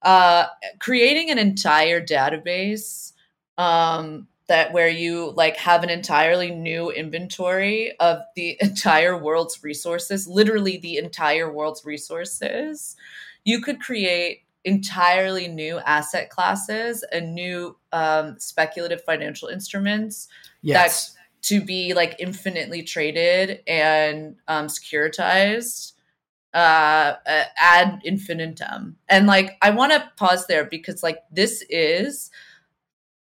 [0.03, 0.47] uh,
[0.81, 3.13] creating an entire database
[3.59, 10.27] um, that where you like have an entirely new inventory of the entire world's resources,
[10.27, 12.97] literally the entire world's resources,
[13.45, 20.29] you could create entirely new asset classes and new um, speculative financial instruments
[20.63, 21.17] Yes.
[21.43, 25.93] to be like infinitely traded and um, securitized
[26.55, 28.97] uh, uh, ad infinitum.
[29.09, 32.31] And like, I want to pause there because like this is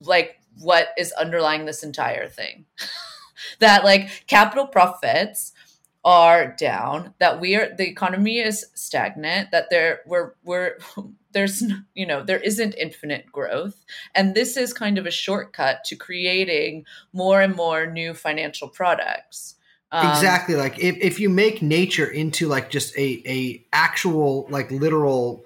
[0.01, 2.65] like what is underlying this entire thing.
[3.59, 5.53] that like capital profits
[6.03, 10.77] are down that we are the economy is stagnant that there we're we're
[11.31, 13.85] there's you know there isn't infinite growth
[14.15, 16.83] and this is kind of a shortcut to creating
[17.13, 19.55] more and more new financial products
[19.91, 24.71] Um, exactly like if, if you make nature into like just a a actual like
[24.71, 25.45] literal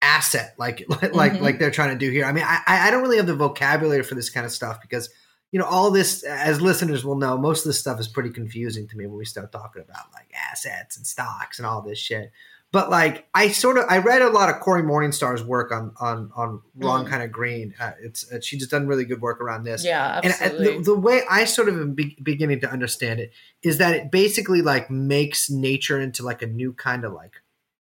[0.00, 1.40] asset like like Mhm.
[1.40, 4.02] like they're trying to do here i mean I, I don't really have the vocabulary
[4.02, 5.10] for this kind of stuff because
[5.52, 8.88] you know all this as listeners will know most of this stuff is pretty confusing
[8.88, 12.32] to me when we start talking about like assets and stocks and all this shit
[12.72, 16.30] but like i sort of i read a lot of cory morningstar's work on on
[16.34, 17.08] on wrong Mm.
[17.10, 20.20] kind of green uh, it's uh, she just done really good work around this yeah
[20.24, 23.32] and uh, absolutely the, the way I sort of am be- beginning to understand it
[23.62, 27.34] is that it basically like makes nature into like a new kind of like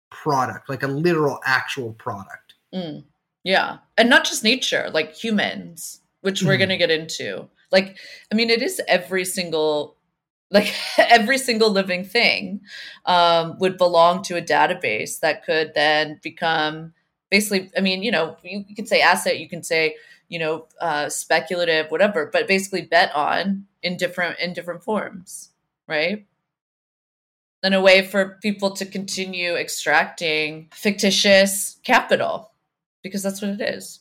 [0.10, 2.54] product, like a literal actual product.
[2.74, 3.04] Mm,
[3.44, 3.78] yeah.
[3.98, 6.58] And not just nature, like humans, which we're Mhm.
[6.60, 7.48] going to get into.
[7.72, 7.98] Like,
[8.32, 9.98] I mean, it is every single,
[10.52, 12.62] like, every single living thing
[13.06, 16.94] um, would belong to a database that could then become
[17.30, 19.96] basically, I mean, you know, you, you can say asset, you can say,
[20.30, 25.50] you know, uh, speculative, whatever, but basically bet on in different in different forms,
[25.88, 26.26] right?
[27.64, 32.52] And a way for people to continue extracting fictitious capital
[33.04, 34.00] because that's what it is.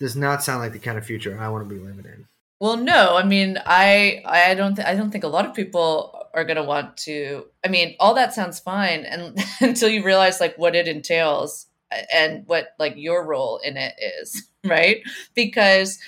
[0.00, 2.26] Does not sound like the kind of future I want to be living in.
[2.60, 6.28] Well, no, I mean, I I don't th- I don't think a lot of people
[6.34, 7.46] are going to want to.
[7.64, 11.66] I mean, all that sounds fine, and until you realize like what it entails
[12.12, 15.02] and what like your role in it is, right?
[15.34, 15.98] Because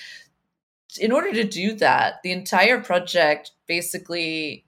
[0.98, 4.64] in order to do that, the entire project basically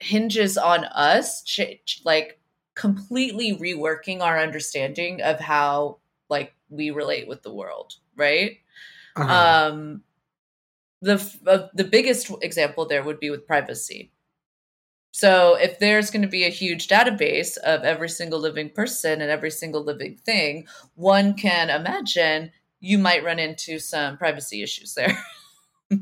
[0.00, 2.40] hinges on us ch- like
[2.74, 5.98] completely reworking our understanding of how
[6.30, 8.58] like we relate with the world, right?
[9.16, 9.66] Uh-huh.
[9.72, 10.02] um
[11.02, 14.10] the uh, the biggest example there would be with privacy
[15.12, 19.30] so if there's going to be a huge database of every single living person and
[19.30, 25.16] every single living thing one can imagine you might run into some privacy issues there.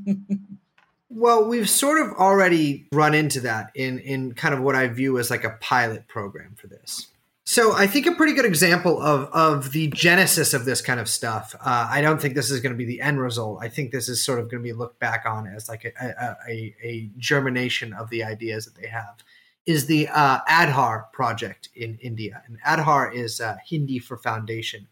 [1.10, 5.18] Well, we've sort of already run into that in in kind of what I view
[5.18, 7.08] as like a pilot program for this.
[7.48, 11.08] So I think a pretty good example of of the genesis of this kind of
[11.08, 11.54] stuff.
[11.58, 13.60] Uh, I don't think this is going to be the end result.
[13.62, 16.36] I think this is sort of going to be looked back on as like a
[16.46, 19.24] a, a, germination of the ideas that they have.
[19.64, 24.86] Is the uh, project in India, and Aadhaar is uh, Hindi for foundation,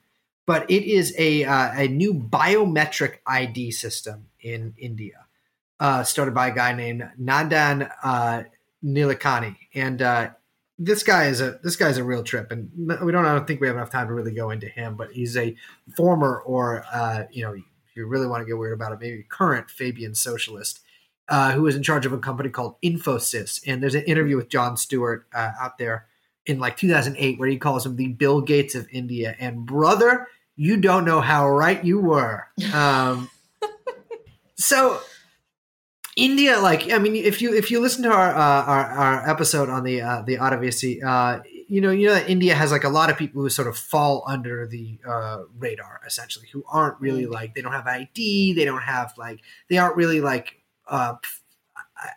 [0.47, 5.27] but it is a uh, a new biometric ID system in India
[5.79, 8.45] uh, started by a guy named Nandan uh,
[8.83, 10.01] Nilekani, and
[10.79, 13.61] this guy is a this guy's a real trip, and we don't I don't think
[13.61, 15.57] we have enough time to really go into him, but he's a
[15.97, 19.25] former or uh, you know if you really want to get weird about it, maybe
[19.29, 20.81] current Fabian socialist.
[21.29, 24.49] Uh, who was in charge of a company called Infosys, and there's an interview with
[24.49, 26.07] Jon Stewart uh, out there
[26.47, 29.35] in like 2008 where he calls him the Bill Gates of India.
[29.39, 32.47] And brother, you don't know how right you were.
[32.73, 33.29] Um,
[34.57, 35.01] so
[36.17, 39.69] India, like I mean, if you if you listen to our uh, our, our episode
[39.69, 42.89] on the uh, the Odyssey, uh, you know you know that India has like a
[42.89, 47.27] lot of people who sort of fall under the uh, radar, essentially, who aren't really
[47.27, 50.57] like they don't have ID, they don't have like they aren't really like
[50.89, 51.17] uh,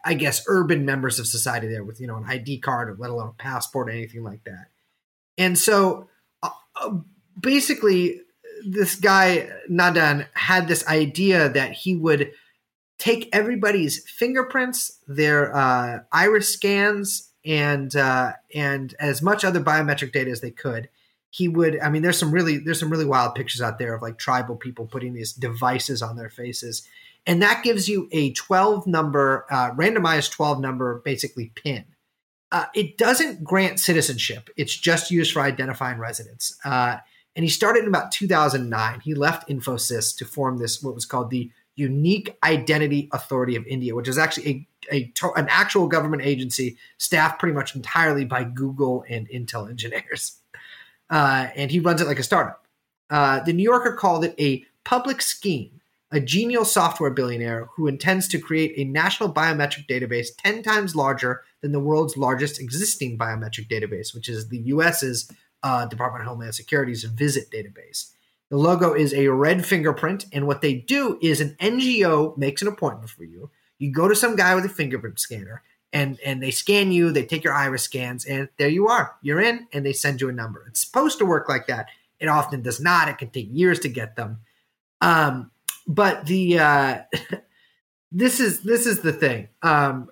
[0.06, 3.10] I guess urban members of society there with you know an ID card or let
[3.10, 4.68] alone a passport or anything like that.
[5.38, 6.08] And so
[6.42, 6.96] uh, uh,
[7.38, 8.22] basically,
[8.66, 12.32] this guy Nandan had this idea that he would
[13.00, 20.30] take everybody's fingerprints, their uh, iris scans, and uh, and as much other biometric data
[20.30, 20.90] as they could.
[21.32, 21.80] He would.
[21.80, 24.56] I mean, there's some really there's some really wild pictures out there of like tribal
[24.56, 26.88] people putting these devices on their faces,
[27.26, 31.86] and that gives you a 12 number uh, randomized 12 number basically pin.
[32.52, 34.50] Uh, it doesn't grant citizenship.
[34.58, 36.58] It's just used for identifying residents.
[36.66, 36.98] Uh,
[37.36, 39.02] and he started in about 2009.
[39.02, 43.96] He left Infosys to form this what was called the Unique Identity Authority of India,
[43.96, 49.06] which is actually a, a an actual government agency staffed pretty much entirely by Google
[49.10, 50.36] and Intel engineers.
[51.12, 52.68] Uh, and he runs it like a startup.
[53.10, 58.28] Uh, the New Yorker called it a public scheme, a genial software billionaire who intends
[58.28, 63.68] to create a national biometric database 10 times larger than the world's largest existing biometric
[63.68, 65.32] database, which is the US's
[65.64, 68.12] uh, Department of Homeland Security's VISIT database.
[68.50, 72.68] The logo is a red fingerprint, and what they do is an NGO makes an
[72.68, 73.52] appointment for you.
[73.78, 75.62] You go to some guy with a fingerprint scanner,
[75.94, 77.12] and and they scan you.
[77.12, 79.16] They take your iris scans, and there you are.
[79.22, 80.66] You're in, and they send you a number.
[80.68, 81.88] It's supposed to work like that.
[82.20, 83.08] It often does not.
[83.08, 84.40] It can take years to get them.
[85.02, 85.52] Um,
[85.88, 87.02] but the uh,
[88.12, 89.48] this is this is the thing.
[89.62, 90.10] Um,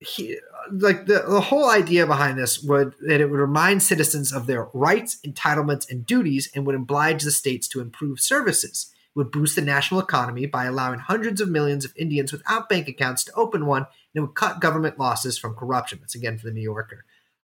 [0.00, 0.38] he,
[0.70, 4.68] like the, the whole idea behind this would that it would remind citizens of their
[4.72, 8.92] rights, entitlements, and duties, and would oblige the states to improve services.
[9.14, 12.88] It would boost the national economy by allowing hundreds of millions of Indians without bank
[12.88, 15.98] accounts to open one, and it would cut government losses from corruption.
[16.00, 17.04] That's again for the New Yorker.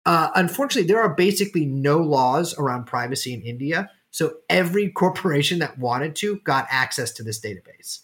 [0.06, 5.78] Uh, unfortunately, there are basically no laws around privacy in India, so every corporation that
[5.78, 8.00] wanted to got access to this database.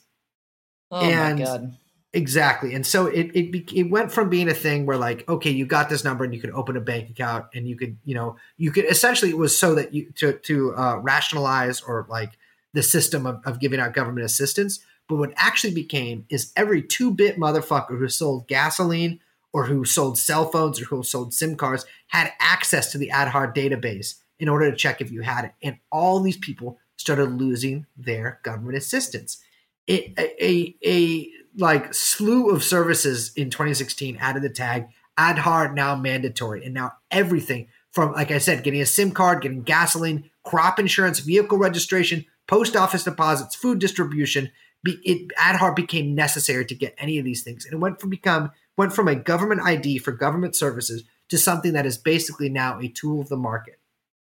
[0.91, 1.77] Oh And- my god.
[2.17, 2.75] Exactly.
[2.75, 5.91] And so it, it it went from being a thing where like, okay, you got
[5.91, 8.71] this number and you could open a bank account and you could, you know, you
[8.73, 12.39] could essentially it was so that you to to uh, rationalize or like
[12.73, 14.81] the system of, of giving out government assistance.
[15.11, 19.21] But what actually became is every two bit motherfucker who sold gasoline
[19.53, 23.55] or who sold cell phones or who sold SIM cards had access to the Aadhaar
[23.55, 25.53] database in order to check if you had it.
[25.63, 29.43] And all these people started losing their government assistance.
[29.87, 34.89] It a, a, a like slew of services in 2016 added the tag
[35.19, 39.63] Aadhaar now mandatory, and now everything from like I said, getting a SIM card, getting
[39.63, 44.51] gasoline, crop insurance, vehicle registration, post office deposits, food distribution.
[44.85, 48.11] Be, it Aadhaar became necessary to get any of these things, and it went from
[48.11, 52.79] become went from a government ID for government services to something that is basically now
[52.79, 53.81] a tool of the market.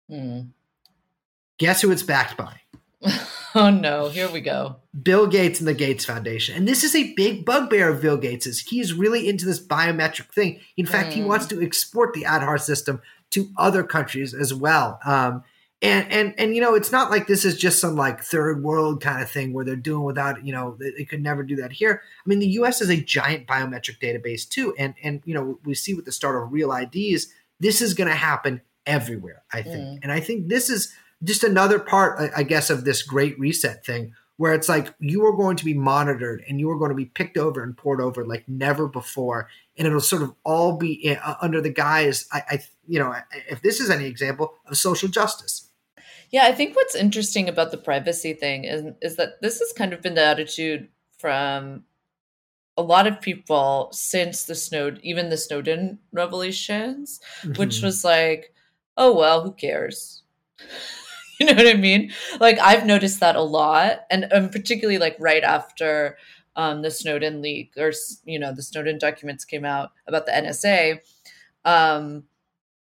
[0.09, 0.43] Hmm.
[1.59, 2.61] Guess who it's backed by?
[3.55, 4.77] Oh no, here we go.
[5.03, 6.57] Bill Gates and the Gates Foundation.
[6.57, 8.61] And this is a big bugbear of Bill Gates's.
[8.61, 10.61] He's really into this biometric thing.
[10.77, 11.27] In fact, he Mm.
[11.27, 14.99] wants to export the Aadhaar system to other countries as well.
[15.05, 15.43] Um,
[15.83, 19.03] and and and you know, it's not like this is just some like third world
[19.03, 21.73] kind of thing where they're doing without, you know, they, they could never do that
[21.73, 22.01] here.
[22.25, 24.75] I mean, the US is a giant biometric database too.
[24.79, 27.27] And and you know, we see with the start of real IDs,
[27.61, 29.75] this is gonna happen everywhere, I think.
[29.77, 29.99] Mm.
[30.05, 30.92] And I think this is
[31.23, 35.25] just another part, I- I guess, of this great reset thing where it's like you
[35.25, 38.01] are going to be monitored and you are going to be picked over and poured
[38.01, 42.43] over like never before and it'll sort of all be uh, under the guise I,
[42.51, 43.15] I you know
[43.49, 45.71] if this is any example of social justice
[46.31, 49.93] Yeah, I think what's interesting about the privacy thing is is that this has kind
[49.93, 51.85] of been the attitude from
[52.77, 57.21] a lot of people since the Snowden, even the Snowden revelations,
[57.57, 57.85] which Mhm.
[57.85, 58.53] was like,
[58.99, 60.23] oh well, who cares?
[61.41, 62.13] you know what I mean?
[62.41, 66.17] Like I've noticed that a lot, and um, particularly like right after
[66.57, 67.93] um, the Snowden leak or
[68.25, 71.01] you know the Snowden documents came out about the NSA
[71.65, 72.25] um,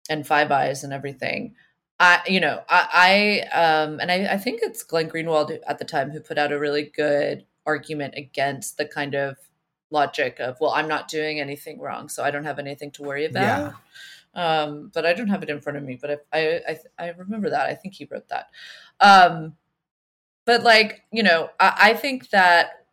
[0.08, 1.54] and Five Eyes and everything.
[2.00, 5.84] I, you know, I, I um, and I, I think it's Glenn Greenwald at the
[5.84, 9.36] time who put out a really good argument against the kind of
[9.90, 13.26] logic of, well, I'm not doing anything wrong, so I don't have anything to worry
[13.26, 13.74] about.
[14.34, 17.08] Um, but I don't have it in front of me, but I, I, I, I
[17.10, 17.68] remember that.
[17.68, 18.48] I think he wrote that.
[19.00, 19.56] Um,
[20.44, 22.86] but like, you know, I, I think that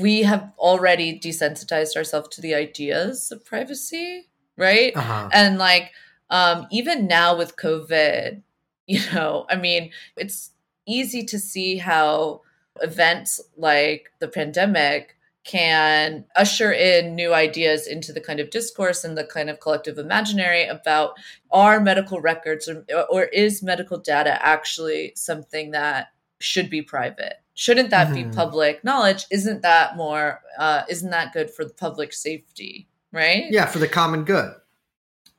[0.00, 4.96] we have already desensitized ourselves to the ideas of privacy, right?
[4.96, 5.28] Uh-huh.
[5.32, 5.92] and like
[6.30, 8.42] um even now with covid
[8.86, 10.50] you know i mean it's
[10.86, 12.40] easy to see how
[12.82, 15.16] events like the pandemic
[15.48, 19.96] can usher in new ideas into the kind of discourse and the kind of collective
[19.98, 21.14] imaginary about
[21.50, 27.90] are medical records or, or is medical data actually something that should be private shouldn't
[27.90, 28.34] that be Mhm.
[28.34, 33.66] public knowledge isn't that more uh, isn't that good for the public safety right Yeah,
[33.66, 34.52] for the common good.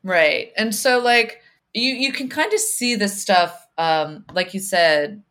[0.03, 0.51] Right.
[0.57, 1.41] And so like
[1.73, 5.21] you you can kind of see this stuff um like you said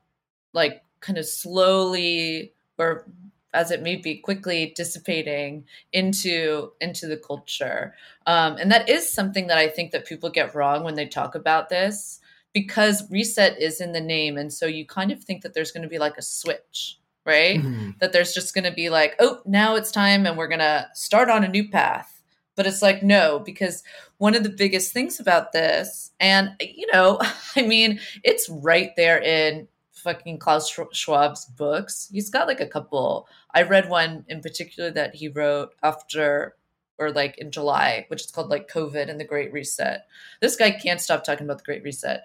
[0.52, 3.06] like kind of slowly or
[3.54, 7.94] as it may be quickly dissipating into into the culture.
[8.26, 11.34] Um and that is something that I think that people get wrong when they talk
[11.34, 12.20] about this
[12.52, 15.82] because reset is in the name and so you kind of think that there's going
[15.82, 17.60] to be like a switch, right?
[17.60, 17.98] Mhm.
[18.00, 20.88] that there's just going to be like, oh, now it's time and we're going to
[20.94, 22.22] start on a new path.
[22.56, 23.84] But it's like, no, because
[24.16, 27.20] one of the biggest things about this, and, you know,
[27.56, 29.68] I mean, it's right there in
[30.08, 32.08] fucking Klaus Schwab's books.
[32.10, 33.28] He's got like a couple.
[33.54, 36.56] I read one in particular that he wrote after
[36.98, 40.00] or like in July, which is called like COVID and the Great Reset.
[40.40, 42.24] This guy can't stop talking about the Great Reset.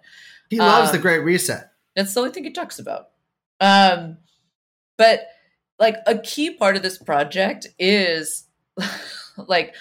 [0.50, 1.70] He loves the Um, Great Reset.
[1.96, 3.10] That's the only thing he talks about.
[3.60, 4.18] Um,
[4.98, 5.28] but
[5.78, 8.48] like a key part of this project is
[9.38, 9.76] like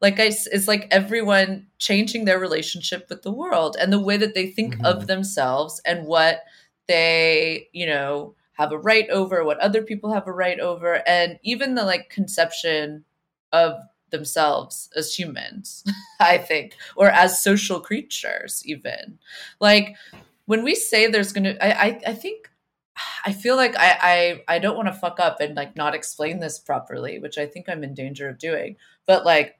[0.00, 4.34] like I, it's like everyone changing their relationship with the world and the way that
[4.34, 4.84] they think Mhm.
[4.84, 6.42] of themselves and what
[6.88, 11.38] they you know have a right over what other people have a right over and
[11.44, 13.04] even the like conception
[13.52, 13.74] of
[14.10, 15.84] themselves as humans
[16.20, 19.18] i think or as social creatures even.
[19.60, 19.96] Like
[20.46, 22.50] when we say there's gonna i i, I think
[23.24, 26.40] i feel like i i, I don't want to fuck up and like not explain
[26.40, 28.76] this properly which i think i'm in danger of doing
[29.06, 29.58] but like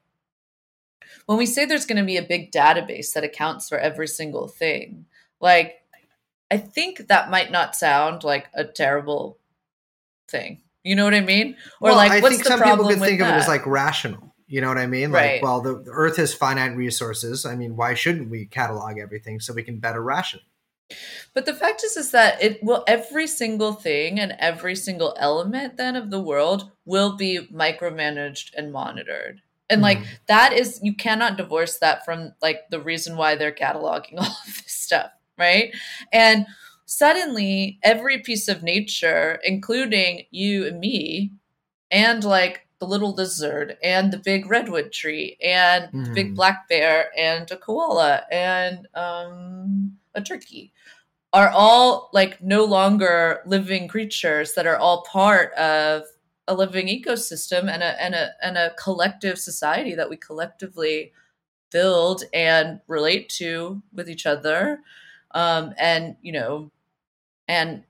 [1.26, 4.49] when we say there's going to be a big database that accounts for every single
[4.49, 5.05] thing
[5.41, 5.78] like
[6.51, 9.39] i think that might not sound like a terrible
[10.29, 13.21] thing you know what i mean or Well, like I think some people could think
[13.21, 14.35] of it as like rational.
[14.51, 15.13] You know what I mean?
[15.13, 15.35] Right.
[15.35, 17.45] Like, well, the, the Earth has finite resources.
[17.45, 20.41] I mean, why shouldn't we catalog everything so we can better ration?
[21.35, 25.77] But the fact is, is that it will every single thing and every single element
[25.77, 29.43] then of the world will be micromanaged and monitored.
[29.69, 30.07] And like Mhm.
[30.29, 34.47] that is you cannot divorce that from like the reason why they're cataloging all of
[34.47, 35.74] this stuff, right?
[36.12, 36.47] And
[36.86, 41.32] suddenly every piece of nature, including you and me,
[41.91, 46.36] and like the little lizard and the big redwood tree and the big Mhm.
[46.36, 50.72] black bear and a koala and um, a turkey
[51.32, 56.05] are all like no longer living creatures that are all part of
[56.47, 61.12] a living ecosystem and a and a and a collective society that we collectively
[61.70, 64.80] build and relate to with each other
[65.33, 66.70] um and you know
[67.47, 67.85] and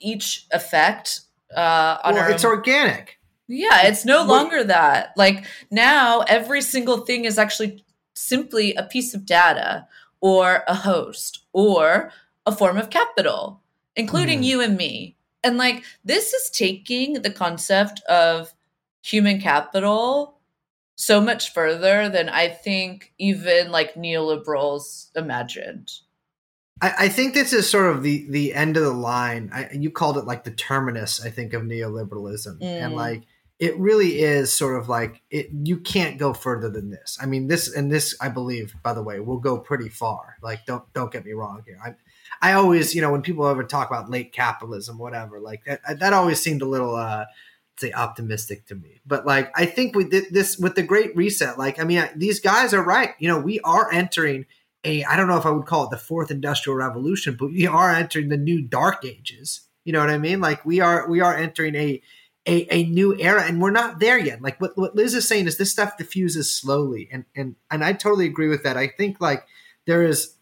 [0.00, 1.20] each effect
[1.56, 3.18] uh on Well, our it's own- organic.
[3.48, 5.12] yeah, it's no What- longer that.
[5.16, 9.86] Like now, every single thing is actually simply a piece of data
[10.20, 12.12] or a host or
[12.46, 13.60] a form of capital,
[13.96, 14.44] including Mhm.
[14.44, 15.16] you and me.
[15.42, 18.54] And like this is taking the concept of
[19.02, 20.38] human capital
[20.96, 25.90] so much further than I think even like neoliberals imagined.
[26.84, 29.50] I, I think this is sort of the the end of the line.
[29.52, 32.96] I, you called it like the terminus, I think, of neoliberalism, and Mm.
[32.96, 33.22] like
[33.60, 35.48] it really is sort of like it.
[35.64, 37.16] You can't go further than this.
[37.22, 40.36] I mean, this and this, I believe, by the way, will go pretty far.
[40.42, 41.78] Like, don't don't get me wrong here.
[41.84, 41.94] I
[42.42, 46.12] I always, you know, when people ever talk about late capitalism, whatever, like that that
[46.12, 46.94] always seemed a little.
[46.96, 47.24] uh
[47.80, 51.58] say optimistic to me but like i think we did this with the great reset
[51.58, 54.46] like i mean I- these guys are right you know we are entering
[54.84, 57.66] a I don't know if I would call it the fourth industrial revolution, but we
[57.66, 59.62] are entering the new dark ages.
[59.84, 60.40] You know what I mean?
[60.40, 62.02] Like we are we are entering a
[62.46, 64.42] a, a new era and we're not there yet.
[64.42, 67.92] Like what, what Liz is saying is this stuff diffuses slowly and and and I
[67.92, 68.76] totally agree with that.
[68.76, 69.46] I think like
[69.86, 70.34] there is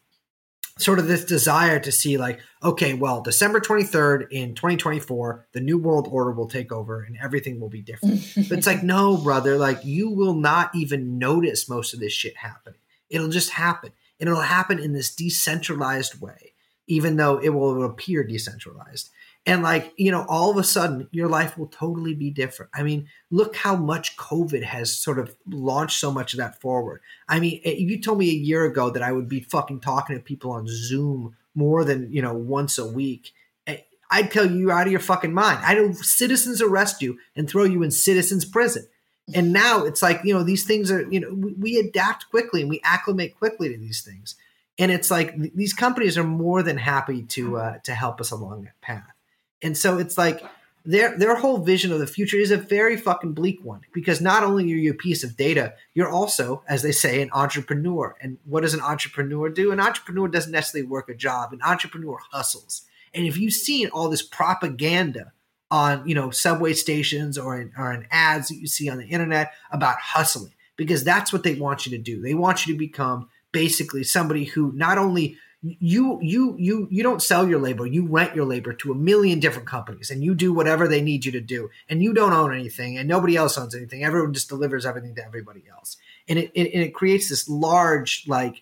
[0.77, 5.77] sort of this desire to see like okay well december 23rd in 2024 the new
[5.77, 9.55] world order will take over and everything will be different but it's like no brother
[9.55, 12.79] like you will not even notice most of this shit happening
[13.11, 16.53] it'll just happen and it'll happen in this decentralized way
[16.87, 19.09] even though it will appear decentralized.
[19.45, 22.71] And like you know all of a sudden your life will totally be different.
[22.73, 27.01] I mean look how much covid has sort of launched so much of that forward.
[27.27, 30.15] I mean if you told me a year ago that i would be fucking talking
[30.15, 33.33] to people on zoom more than you know once a week.
[33.67, 33.79] Eh,
[34.11, 35.59] i'd tell you you're out of your fucking mind.
[35.65, 38.87] I know citizens arrest you and throw you in citizens prison
[39.33, 42.61] and now it's like you know these things are you know we, we adapt quickly
[42.61, 44.35] and we acclimate quickly to these things
[44.77, 48.31] and it's like th- these companies are more than happy to uh, to help us
[48.31, 49.13] along that path
[49.61, 50.43] and so it's like
[50.85, 54.43] their their whole vision of the future is a very fucking bleak one because not
[54.43, 58.15] only are you a piece of data, you're also, as they say, an entrepreneur.
[58.19, 59.71] And what does an entrepreneur do?
[59.71, 61.53] An entrepreneur doesn't necessarily work a job.
[61.53, 62.81] An entrepreneur hustles.
[63.13, 65.31] And if you've seen all this propaganda
[65.73, 69.07] on you know subway stations or in, or in ads that you see on the
[69.07, 72.21] internet about hustling, because that's what they want you to do.
[72.21, 77.21] They want you to become basically somebody who not only you you you you don't
[77.23, 80.51] sell your labor you rent your labor to a million different companies and you do
[80.51, 83.73] whatever they need you to do and you don't own anything and nobody else owns
[83.73, 85.95] anything everyone just delivers everything to everybody else
[86.27, 88.61] and it, it, and it creates this large like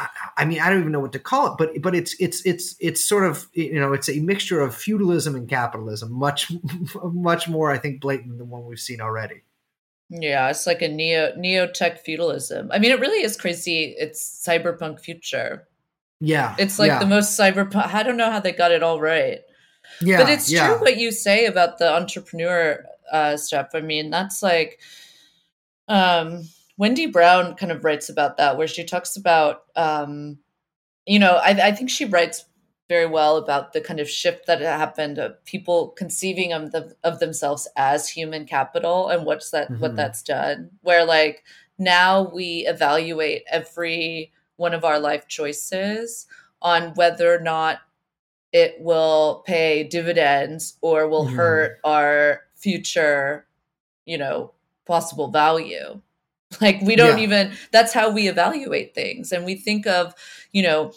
[0.00, 2.44] I, I mean i don't even know what to call it but but it's it's
[2.46, 6.50] it's it's sort of you know it's a mixture of feudalism and capitalism much
[7.04, 9.42] much more i think blatant than one we've seen already
[10.10, 12.70] Yeah, it's like a neo neo tech feudalism.
[12.72, 13.94] I mean, it really is crazy.
[13.96, 15.68] It's cyberpunk future.
[16.20, 17.94] yeah It's like yeah, the most cyberpunk.
[17.94, 19.40] I don't know how they got it all right.
[20.00, 20.66] yeah but it's yeah.
[20.66, 23.68] true what you say about the entrepreneur uh, stuff.
[23.74, 24.80] I mean, that's like
[25.88, 26.48] um,
[26.80, 30.38] Wendy Brown kind of writes about that, where she talks about, um,
[31.04, 32.46] you know, I, I think she writes
[32.88, 37.18] very well about the kind of shift that happened of people conceiving of, the, of
[37.18, 39.96] themselves as human capital and what's that what Mhm.
[39.96, 40.70] that's done.
[40.80, 41.44] Where like
[41.76, 46.26] now we evaluate every one of our life choices
[46.62, 47.80] on whether or not
[48.52, 51.36] it will pay dividends or will Mhm.
[51.36, 53.46] hurt our future,
[54.06, 54.52] you know,
[54.86, 56.00] possible value.
[56.60, 57.24] Like we don't Yeah.
[57.24, 60.14] even that's how we evaluate things and we think of,
[60.52, 60.92] you know,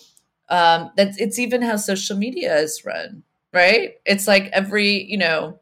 [0.49, 3.23] um that it's even how social media is run,
[3.53, 3.95] right?
[4.05, 5.59] It's like every, you know,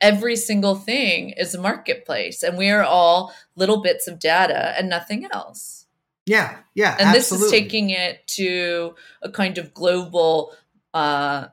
[0.00, 4.90] every single thing is a marketplace and we are all little bits of data and
[4.90, 5.86] nothing else
[6.26, 10.52] yeah yeah and this is taking it to a kind of global
[10.92, 11.46] uh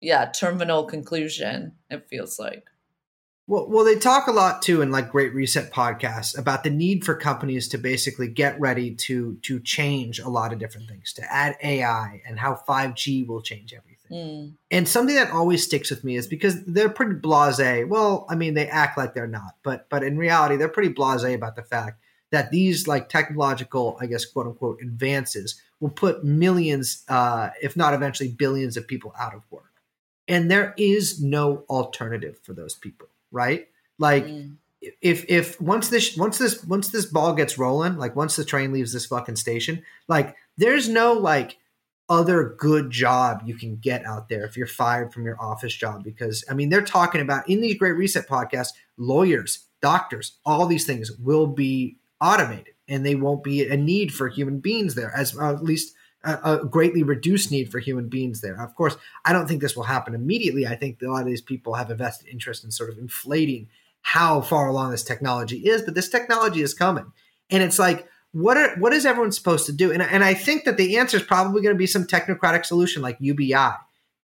[0.00, 2.64] yeah terminal conclusion it feels like
[3.46, 7.04] Well, well, they talk a lot too in like Great Reset podcasts about the need
[7.04, 11.32] for companies to basically get ready to to change a lot of different things, to
[11.32, 13.94] add AI and how 5G will change everything.
[14.10, 17.86] Mm, And something that always sticks with me is because they're pretty blasé.
[17.86, 21.34] Well, I mean, they act like they're not, but but in reality, they're pretty blasé
[21.34, 27.04] about the fact that these like technological, I guess, quote unquote, advances will put millions,
[27.08, 29.72] uh, if not eventually billions, of people out of work.
[30.26, 33.68] And there is no alternative for those people, right?
[33.98, 34.56] Like mm,
[35.02, 38.72] if if once this once this once this ball gets rolling, like once the train
[38.72, 41.58] leaves this fucking station, like there's no like
[42.08, 46.04] other good job you can get out there if you're fired from your office job
[46.04, 50.84] because I mean they're talking about in these great reset podcasts, lawyers, doctors, all these
[50.84, 55.34] things will be automated and they won't be a need for human beings there as
[55.34, 55.93] or at least
[56.24, 58.60] a, greatly reduced need for human beings there.
[58.60, 60.66] Of course, I don't think this will happen immediately.
[60.66, 63.68] I think a lot of these people have a vested interest in sort of inflating
[64.02, 67.10] how far along this technology is, but this technology is coming.
[67.50, 69.92] And it's like, what are what is everyone supposed to do?
[69.92, 73.00] And, and I think that the answer is probably going to be some technocratic solution
[73.00, 73.70] like UBI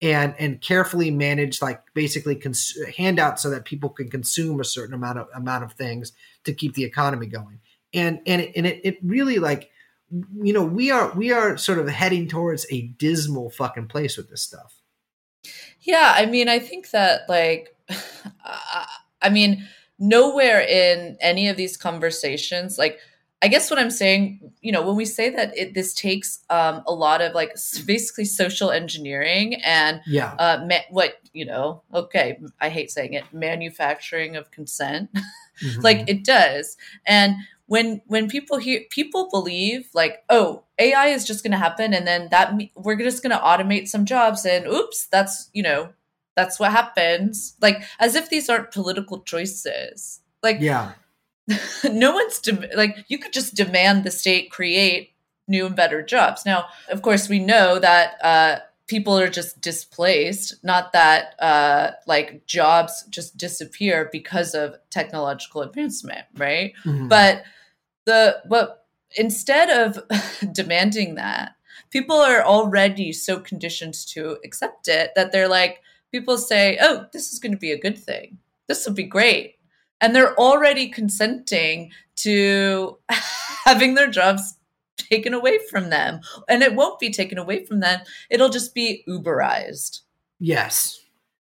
[0.01, 4.95] and and carefully manage like basically cons- handouts so that people can consume a certain
[4.95, 6.13] amount of amount of things
[6.45, 7.59] to keep the economy going.
[7.93, 9.71] And and it, and it, it really like
[10.11, 14.29] you know we are we are sort of heading towards a dismal fucking place with
[14.31, 14.81] this stuff.
[15.81, 17.75] yeah i mean i think that like
[18.45, 18.87] I-
[19.23, 19.67] i mean
[19.99, 22.99] nowhere in any of these conversations like
[23.43, 26.83] i guess what i'm saying you know when we say that it, this takes um,
[26.87, 30.35] a lot of like basically social engineering and Yeah.
[30.39, 35.11] uh, ma- what you know okay i hate saying it manufacturing of consent
[35.65, 35.83] Mhm.
[35.83, 36.77] like it does
[37.07, 37.35] and
[37.67, 42.07] when when people hear people believe like oh ai is just going to happen and
[42.07, 45.89] then that we're just going to automate some jobs and oops that's you know
[46.37, 50.93] that's what happens like as if these aren't political choices like Yeah.
[51.85, 55.11] no one's dem- like you could just demand the state create
[55.49, 58.59] new and better jobs now of course we know that uh
[58.89, 66.25] people are just displaced not that uh like jobs just disappear because of technological advancement
[66.37, 67.09] right Mhm.
[67.09, 67.43] but
[68.07, 68.87] the but
[69.17, 70.03] instead of
[70.53, 71.53] demanding that
[71.91, 75.83] people are already so conditioned to accept it that they're like
[76.13, 78.39] people say oh this is going to be a good thing.
[78.69, 79.55] This will be great.
[80.01, 82.99] And they're already consenting to
[83.65, 84.59] having their jobs
[84.97, 86.21] taken away from them.
[86.49, 88.01] And it won't be taken away from them.
[88.31, 90.01] It'll just be uberized.
[90.39, 91.01] Yes.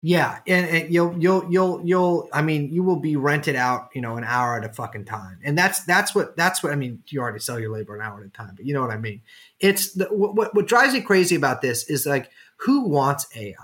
[0.03, 4.01] Yeah, and, and you'll you'll you'll you'll I mean you will be rented out, you
[4.01, 5.39] know, an hour at a fucking time.
[5.43, 8.21] And that's that's what that's what I mean, you already sell your labor an hour
[8.21, 9.21] at a time, but you know what I mean.
[9.59, 13.55] It's the, what what- drives me crazy about this is like who wants AI?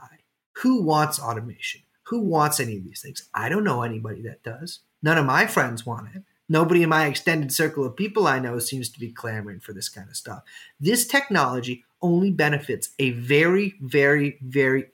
[0.57, 1.81] Who wants automation?
[2.05, 3.29] Who wants any of these things?
[3.33, 4.79] I don't know anybody that does.
[5.03, 6.23] None of my friends want it.
[6.49, 9.89] Nobody in my extended circle of people I know seems to be clamoring for this
[9.89, 10.43] kind of stuff.
[10.79, 14.87] This technology only benefits a very, very, very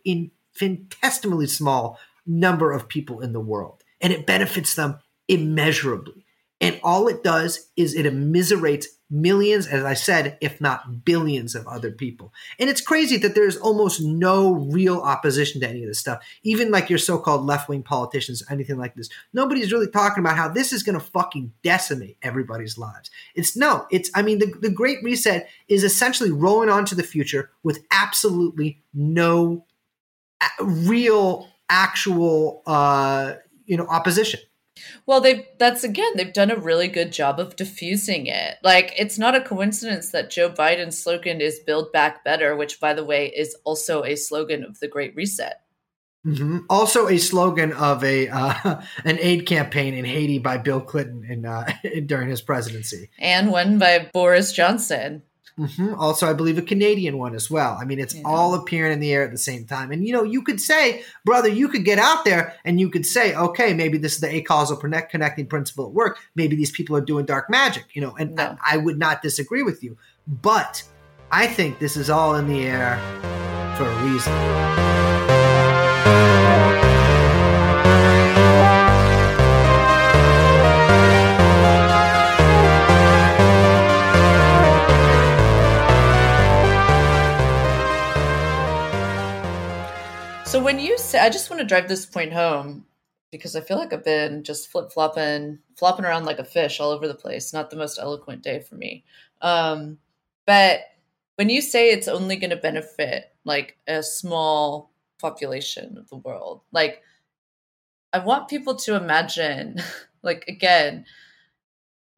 [0.62, 6.26] infinitesimally small number of people in the world, and it benefits them immeasurably.
[6.62, 11.66] And all it does is it immiserates millions, as I said, if not billions of
[11.68, 12.34] other people.
[12.60, 16.22] And it's crazy that there's almost no real opposition to any of this stuff.
[16.44, 19.10] Even like your so-called left-wing politicians, anything like this.
[19.34, 23.10] Nobody's really talking about how this is going to fucking decimate everybody's lives.
[23.34, 27.04] It's no, it's, I mean, the, the Great Reset is essentially rolling on to the
[27.04, 29.66] future with absolutely no
[30.60, 33.34] real, actual, uh,
[33.66, 34.40] you know, opposition.
[35.06, 38.58] Well, they've that's again, they've done a really good job of diffusing it.
[38.64, 42.94] Like, it's not a coincidence that Joe Biden's slogan is Build Back Better, which, by
[42.94, 45.62] the way, is also a slogan of the Great Reset.
[46.24, 51.26] hmm Also, a slogan of a uh, an aid campaign in Haiti by Bill Clinton
[51.30, 51.66] in, uh,
[52.06, 53.10] during his presidency.
[53.20, 55.24] And one by Boris Johnson.
[55.60, 57.78] Hmm Also, I believe a Canadian one as well.
[57.82, 58.22] I mean, it's Yeah.
[58.26, 59.92] all appearing in the air at the same time.
[59.92, 63.06] And you know, you could say, brother, you could get out there and you could
[63.06, 66.18] say, okay, maybe this is the acausal connect- connecting principle at work.
[66.36, 67.86] Maybe these people are doing dark magic.
[67.94, 68.56] You know, and No.
[68.64, 69.98] I, I would not disagree with you,
[70.28, 70.84] but
[71.32, 72.98] I think this is all in the air
[73.78, 74.89] for a reason.
[90.60, 92.84] So when you say, I just want to drive this point home
[93.32, 96.92] because I feel like I've been just flip flopping, flopping around like a fish all
[96.92, 97.54] over the place.
[97.54, 99.06] Not the most eloquent day for me.
[99.42, 100.00] Um,
[100.46, 100.82] but
[101.38, 106.60] when you say it's only going to benefit like a small population of the world,
[106.74, 107.04] like
[108.12, 109.78] I want people to imagine,
[110.24, 111.06] like again,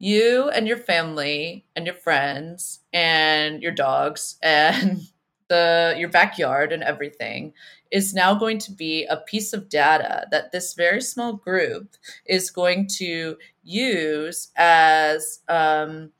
[0.00, 5.02] you and your family and your friends and your dogs and
[5.48, 7.52] the your backyard and everything
[7.92, 11.94] is now going to be a piece of data that this very small group
[12.26, 16.10] is going to use as um,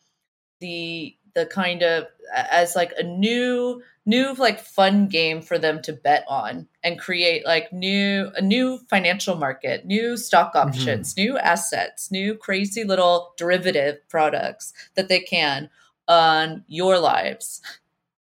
[0.61, 2.05] the the kind of
[2.35, 7.47] as like a new new like fun game for them to bet on and create
[7.47, 13.97] like new a new financial market new stock options new assets new crazy little derivative
[14.09, 15.70] products that they can
[16.09, 17.61] on your lives.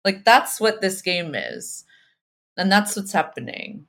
[0.04, 1.86] Like that's what this game is
[2.58, 3.88] and that's what's happening.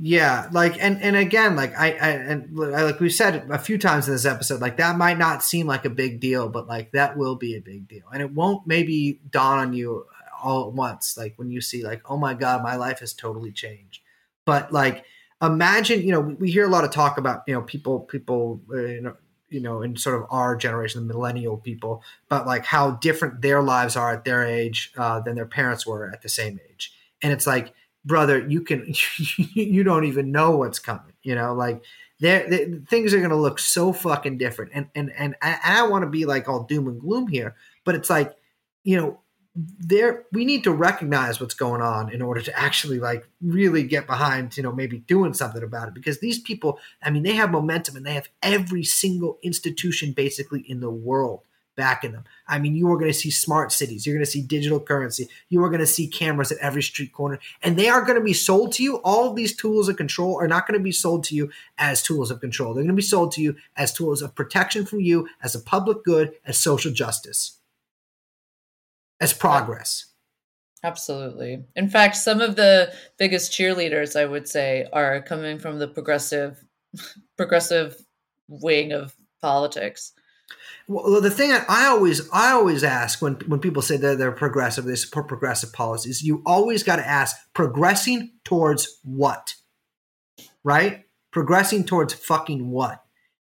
[0.00, 4.06] Yeah, like and and again, like I, I and like we've said a few times
[4.06, 7.16] in this episode, like that might not seem like a big deal, but like that
[7.16, 10.06] will be a big deal, and it won't maybe dawn on you
[10.42, 13.52] all at once, like when you see like, oh my god, my life has totally
[13.52, 14.02] changed.
[14.44, 15.04] But like,
[15.42, 18.76] imagine, you know, we, hear a lot of talk about you know people people uh,
[18.76, 19.16] you know
[19.48, 23.62] you know in sort of our generation, the millennial people, but like how different their
[23.62, 26.92] lives are at their age uh, than their parents were at the same age,
[27.22, 27.72] and it's like
[28.04, 28.92] brother, you can
[29.54, 31.12] you don't even know what's coming.
[31.22, 31.84] You know, like
[32.20, 32.48] there
[32.88, 34.72] things are going to look so fucking different.
[34.74, 37.54] And and and I, I want to be like all doom and gloom here,
[37.84, 38.34] but it's like
[38.82, 39.20] you know
[39.54, 44.06] there we need to recognize what's going on in order to actually like really get
[44.06, 47.50] behind you know maybe doing something about it because these people i mean they have
[47.50, 51.40] momentum and they have every single institution basically in the world
[51.78, 52.24] backing them.
[52.48, 54.04] I mean, you are going to see smart cities.
[54.04, 55.28] You're going to see digital currency.
[55.48, 58.24] You are going to see cameras at every street corner, and they are going to
[58.24, 58.96] be sold to you.
[58.96, 62.02] All of these tools of control are not going to be sold to you as
[62.02, 62.74] tools of control.
[62.74, 65.60] They're going to be sold to you as tools of protection from you, as a
[65.60, 67.58] public good, as social justice,
[69.20, 70.06] as progress.
[70.82, 71.64] Absolutely.
[71.76, 76.62] In fact, some of the biggest cheerleaders, I would say, are coming from the progressive,
[77.36, 77.96] progressive
[78.48, 80.12] wing of politics.
[80.90, 84.32] Well, the thing that I always I always ask when when people say that they're
[84.32, 86.22] progressive, they support progressive policies.
[86.22, 89.54] You always got to ask, progressing towards what?
[90.64, 91.04] Right?
[91.30, 93.04] Progressing towards fucking what?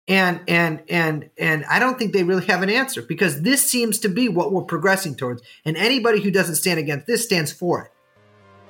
[0.07, 3.99] And and and and I don't think they really have an answer because this seems
[3.99, 5.41] to be what we're progressing towards.
[5.65, 7.91] And anybody who doesn't stand against this stands for it.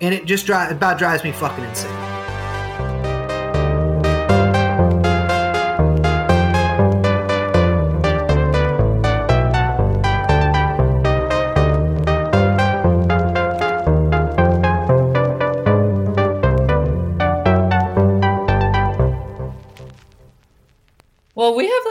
[0.02, 2.15] And it just dri- about drives me fucking insane.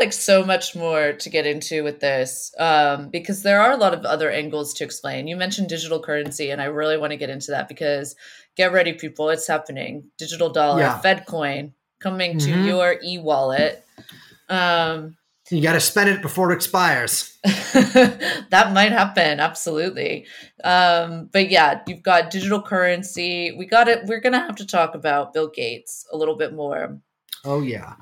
[0.05, 3.95] Like so much more to get into with this um, because there are a lot
[3.95, 5.27] of other angles to explain.
[5.27, 8.15] You mentioned digital currency, and I really want to get into that because
[8.57, 10.05] get ready, people, it's happening.
[10.19, 11.01] Digital dollar, Yeah.
[11.03, 12.67] FedCoin coming to Mhm.
[12.67, 13.83] your e wallet.
[14.49, 15.17] Um,
[15.51, 17.37] You got to spend it before it expires.
[17.45, 20.27] that might happen, absolutely.
[20.63, 23.53] Um, but yeah, you've got digital currency.
[23.57, 24.05] We got it.
[24.07, 26.99] We're gonna have to talk about Bill Gates a little bit more.
[27.45, 27.95] Oh yeah.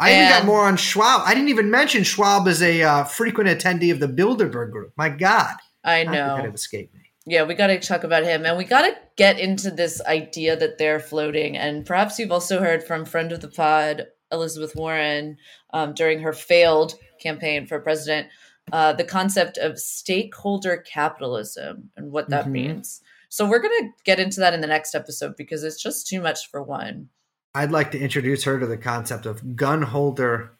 [0.00, 1.22] I even got more on Schwab.
[1.26, 4.92] I didn't even mention Schwab as a uh, frequent attendee of the Bilderberg Group.
[4.96, 6.10] My God, I know.
[6.10, 7.00] could that have escaped me?
[7.26, 10.56] Yeah, we got to talk about him and we got to get into this idea
[10.56, 11.56] that they're floating.
[11.56, 15.36] And perhaps you've also heard from friend of the pod, Elizabeth Warren,
[15.74, 18.28] um, during her failed campaign for president,
[18.72, 22.52] uh, the concept of stakeholder capitalism and what that Mhm.
[22.52, 23.02] means.
[23.28, 26.20] So we're going to get into that in the next episode because it's just too
[26.20, 27.10] much for one.
[27.54, 30.52] I'd like to introduce her to the concept of gun holder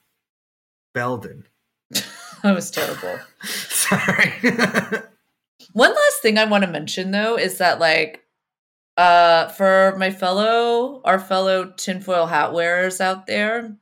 [0.95, 1.47] Belden.
[2.43, 3.18] That was terrible.
[3.45, 4.32] Sorry.
[5.72, 8.24] One last thing I want to mention though is that like
[8.97, 13.76] uh for my fellow our fellow tinfoil hat wearers out there,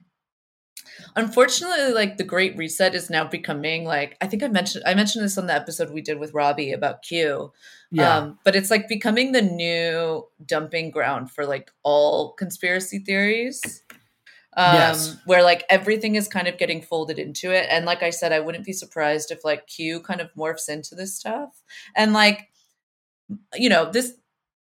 [1.16, 5.24] unfortunately like the great reset is now becoming like I think I mentioned I mentioned
[5.24, 7.52] this on the episode we did with Robbie about Q.
[7.90, 8.16] yeah.
[8.18, 13.82] Um, but it's like becoming the new dumping ground for like all conspiracy theories.
[14.56, 15.16] Um, Yes.
[15.24, 17.66] where like everything is kind of getting folded into it.
[17.70, 20.96] And like I said, I wouldn't be surprised if like Q kind of morphs into
[20.96, 21.62] this stuff.
[21.94, 22.48] And like,
[23.54, 24.14] you know, this,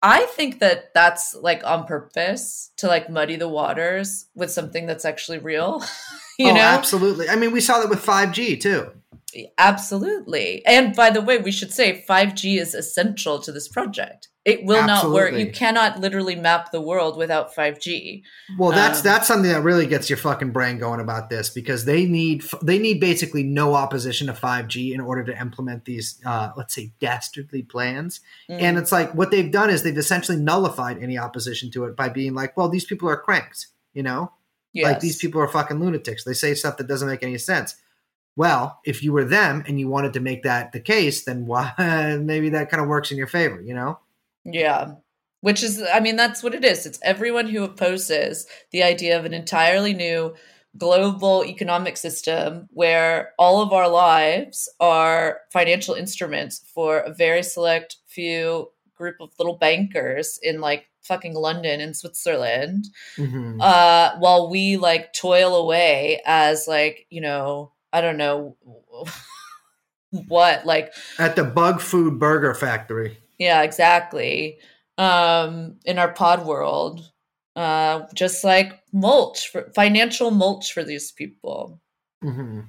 [0.03, 5.05] I think that that's like on purpose to like muddy the waters with something that's
[5.05, 5.81] actually real.
[6.37, 7.29] you oh, know, absolutely.
[7.29, 8.91] I mean, we saw that with 5G too.
[9.57, 10.63] Absolutely.
[10.65, 14.27] And by the way, we should say 5G is essential to this project.
[14.45, 15.33] It will not work.
[15.33, 18.23] You cannot literally map the world without 5G.
[18.57, 21.85] Well, that's Um, that's something that really gets your fucking brain going about this because
[21.85, 26.51] they need they need basically no opposition to 5G in order to implement these uh,
[26.57, 28.19] let's say dastardly plans.
[28.49, 28.61] Mm.
[28.61, 32.09] And it's like what they've done is they've essentially nullified any opposition to it by
[32.09, 34.33] being like, well, these people are cranks, you know,
[34.75, 36.23] like these people are fucking lunatics.
[36.25, 37.75] They say stuff that doesn't make any sense.
[38.35, 41.71] Well, if you were them and you wanted to make that the case, then why
[42.21, 43.99] maybe that kind of works in your favor, you know?
[44.45, 44.95] Yeah.
[45.41, 46.85] Which is, I mean, that's what it is.
[46.85, 50.35] It's everyone who opposes the idea of an entirely new
[50.77, 57.97] global economic system where all of our lives are financial instruments for a very select
[58.07, 62.85] few group of little bankers in like fucking London and Switzerland.
[63.17, 63.61] Mhm.
[63.61, 68.55] uh while we like toil away as like you know i don't know
[70.27, 73.17] what like At the Bug Food Burger Factory.
[73.43, 74.59] Yeah exactly
[74.97, 77.01] um in our pod world
[77.55, 81.81] uh just like mulch for financial mulch for these people
[82.21, 82.61] hmm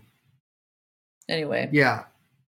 [1.29, 2.05] anyway Yeah.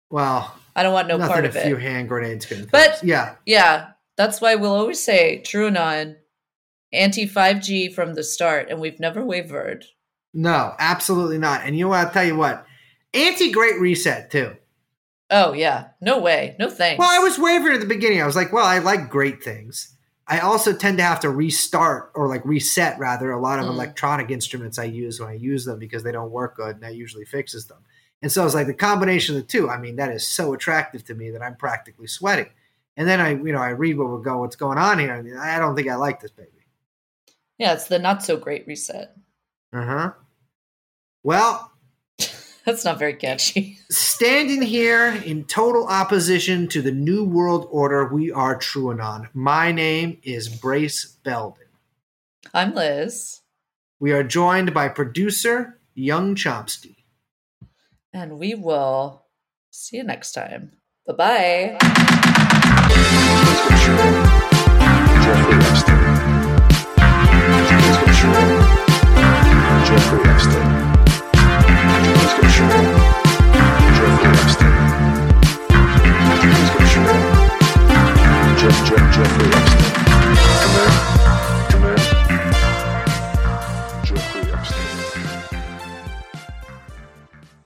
[0.10, 2.66] Well, i don't want no part nothing part a of few hand grenades can.
[2.72, 3.04] But- fix.
[3.04, 6.18] yeah, yeah that's why we'll always say TrueAnon
[6.94, 9.86] anti 5g from the start and we've never wavered
[10.34, 11.66] no, absolutely not.
[11.66, 12.06] And you know what?
[12.08, 12.66] I'll tell you what.
[13.14, 14.56] Anti Great Reset too.
[15.32, 18.22] Oh yeah no way no thanks Well, I was wavering at the beginning.
[18.22, 19.96] I was like, well, I like great things.
[20.28, 23.70] I also tend to have to restart or like reset rather a lot of Mm.
[23.72, 26.96] electronic instruments I use when I use them because they don't work good and that
[26.96, 27.80] usually fixes them.
[28.22, 29.68] And so it's like the combination of the two.
[29.70, 32.50] I mean, that is so attractive to me that I'm practically sweating.
[32.96, 35.58] And then I, you know, I read what we go, what's going on here, I
[35.60, 36.50] don't think I like this baby.
[37.58, 39.16] yeah it's the not so great reset
[39.74, 40.12] Uh huh.
[41.24, 41.71] Well,
[42.72, 43.80] That's not very catchy.
[43.90, 49.28] Standing here in total opposition to the New World Order, we are TrueAnon.
[49.34, 51.68] My name is Brace Belden.
[52.54, 53.42] I'm Liz.
[54.00, 56.96] We are joined by producer Young Chomsky.
[58.14, 59.26] And we will
[59.70, 60.72] see you next time.
[61.06, 61.78] Bye
[70.22, 70.31] bye.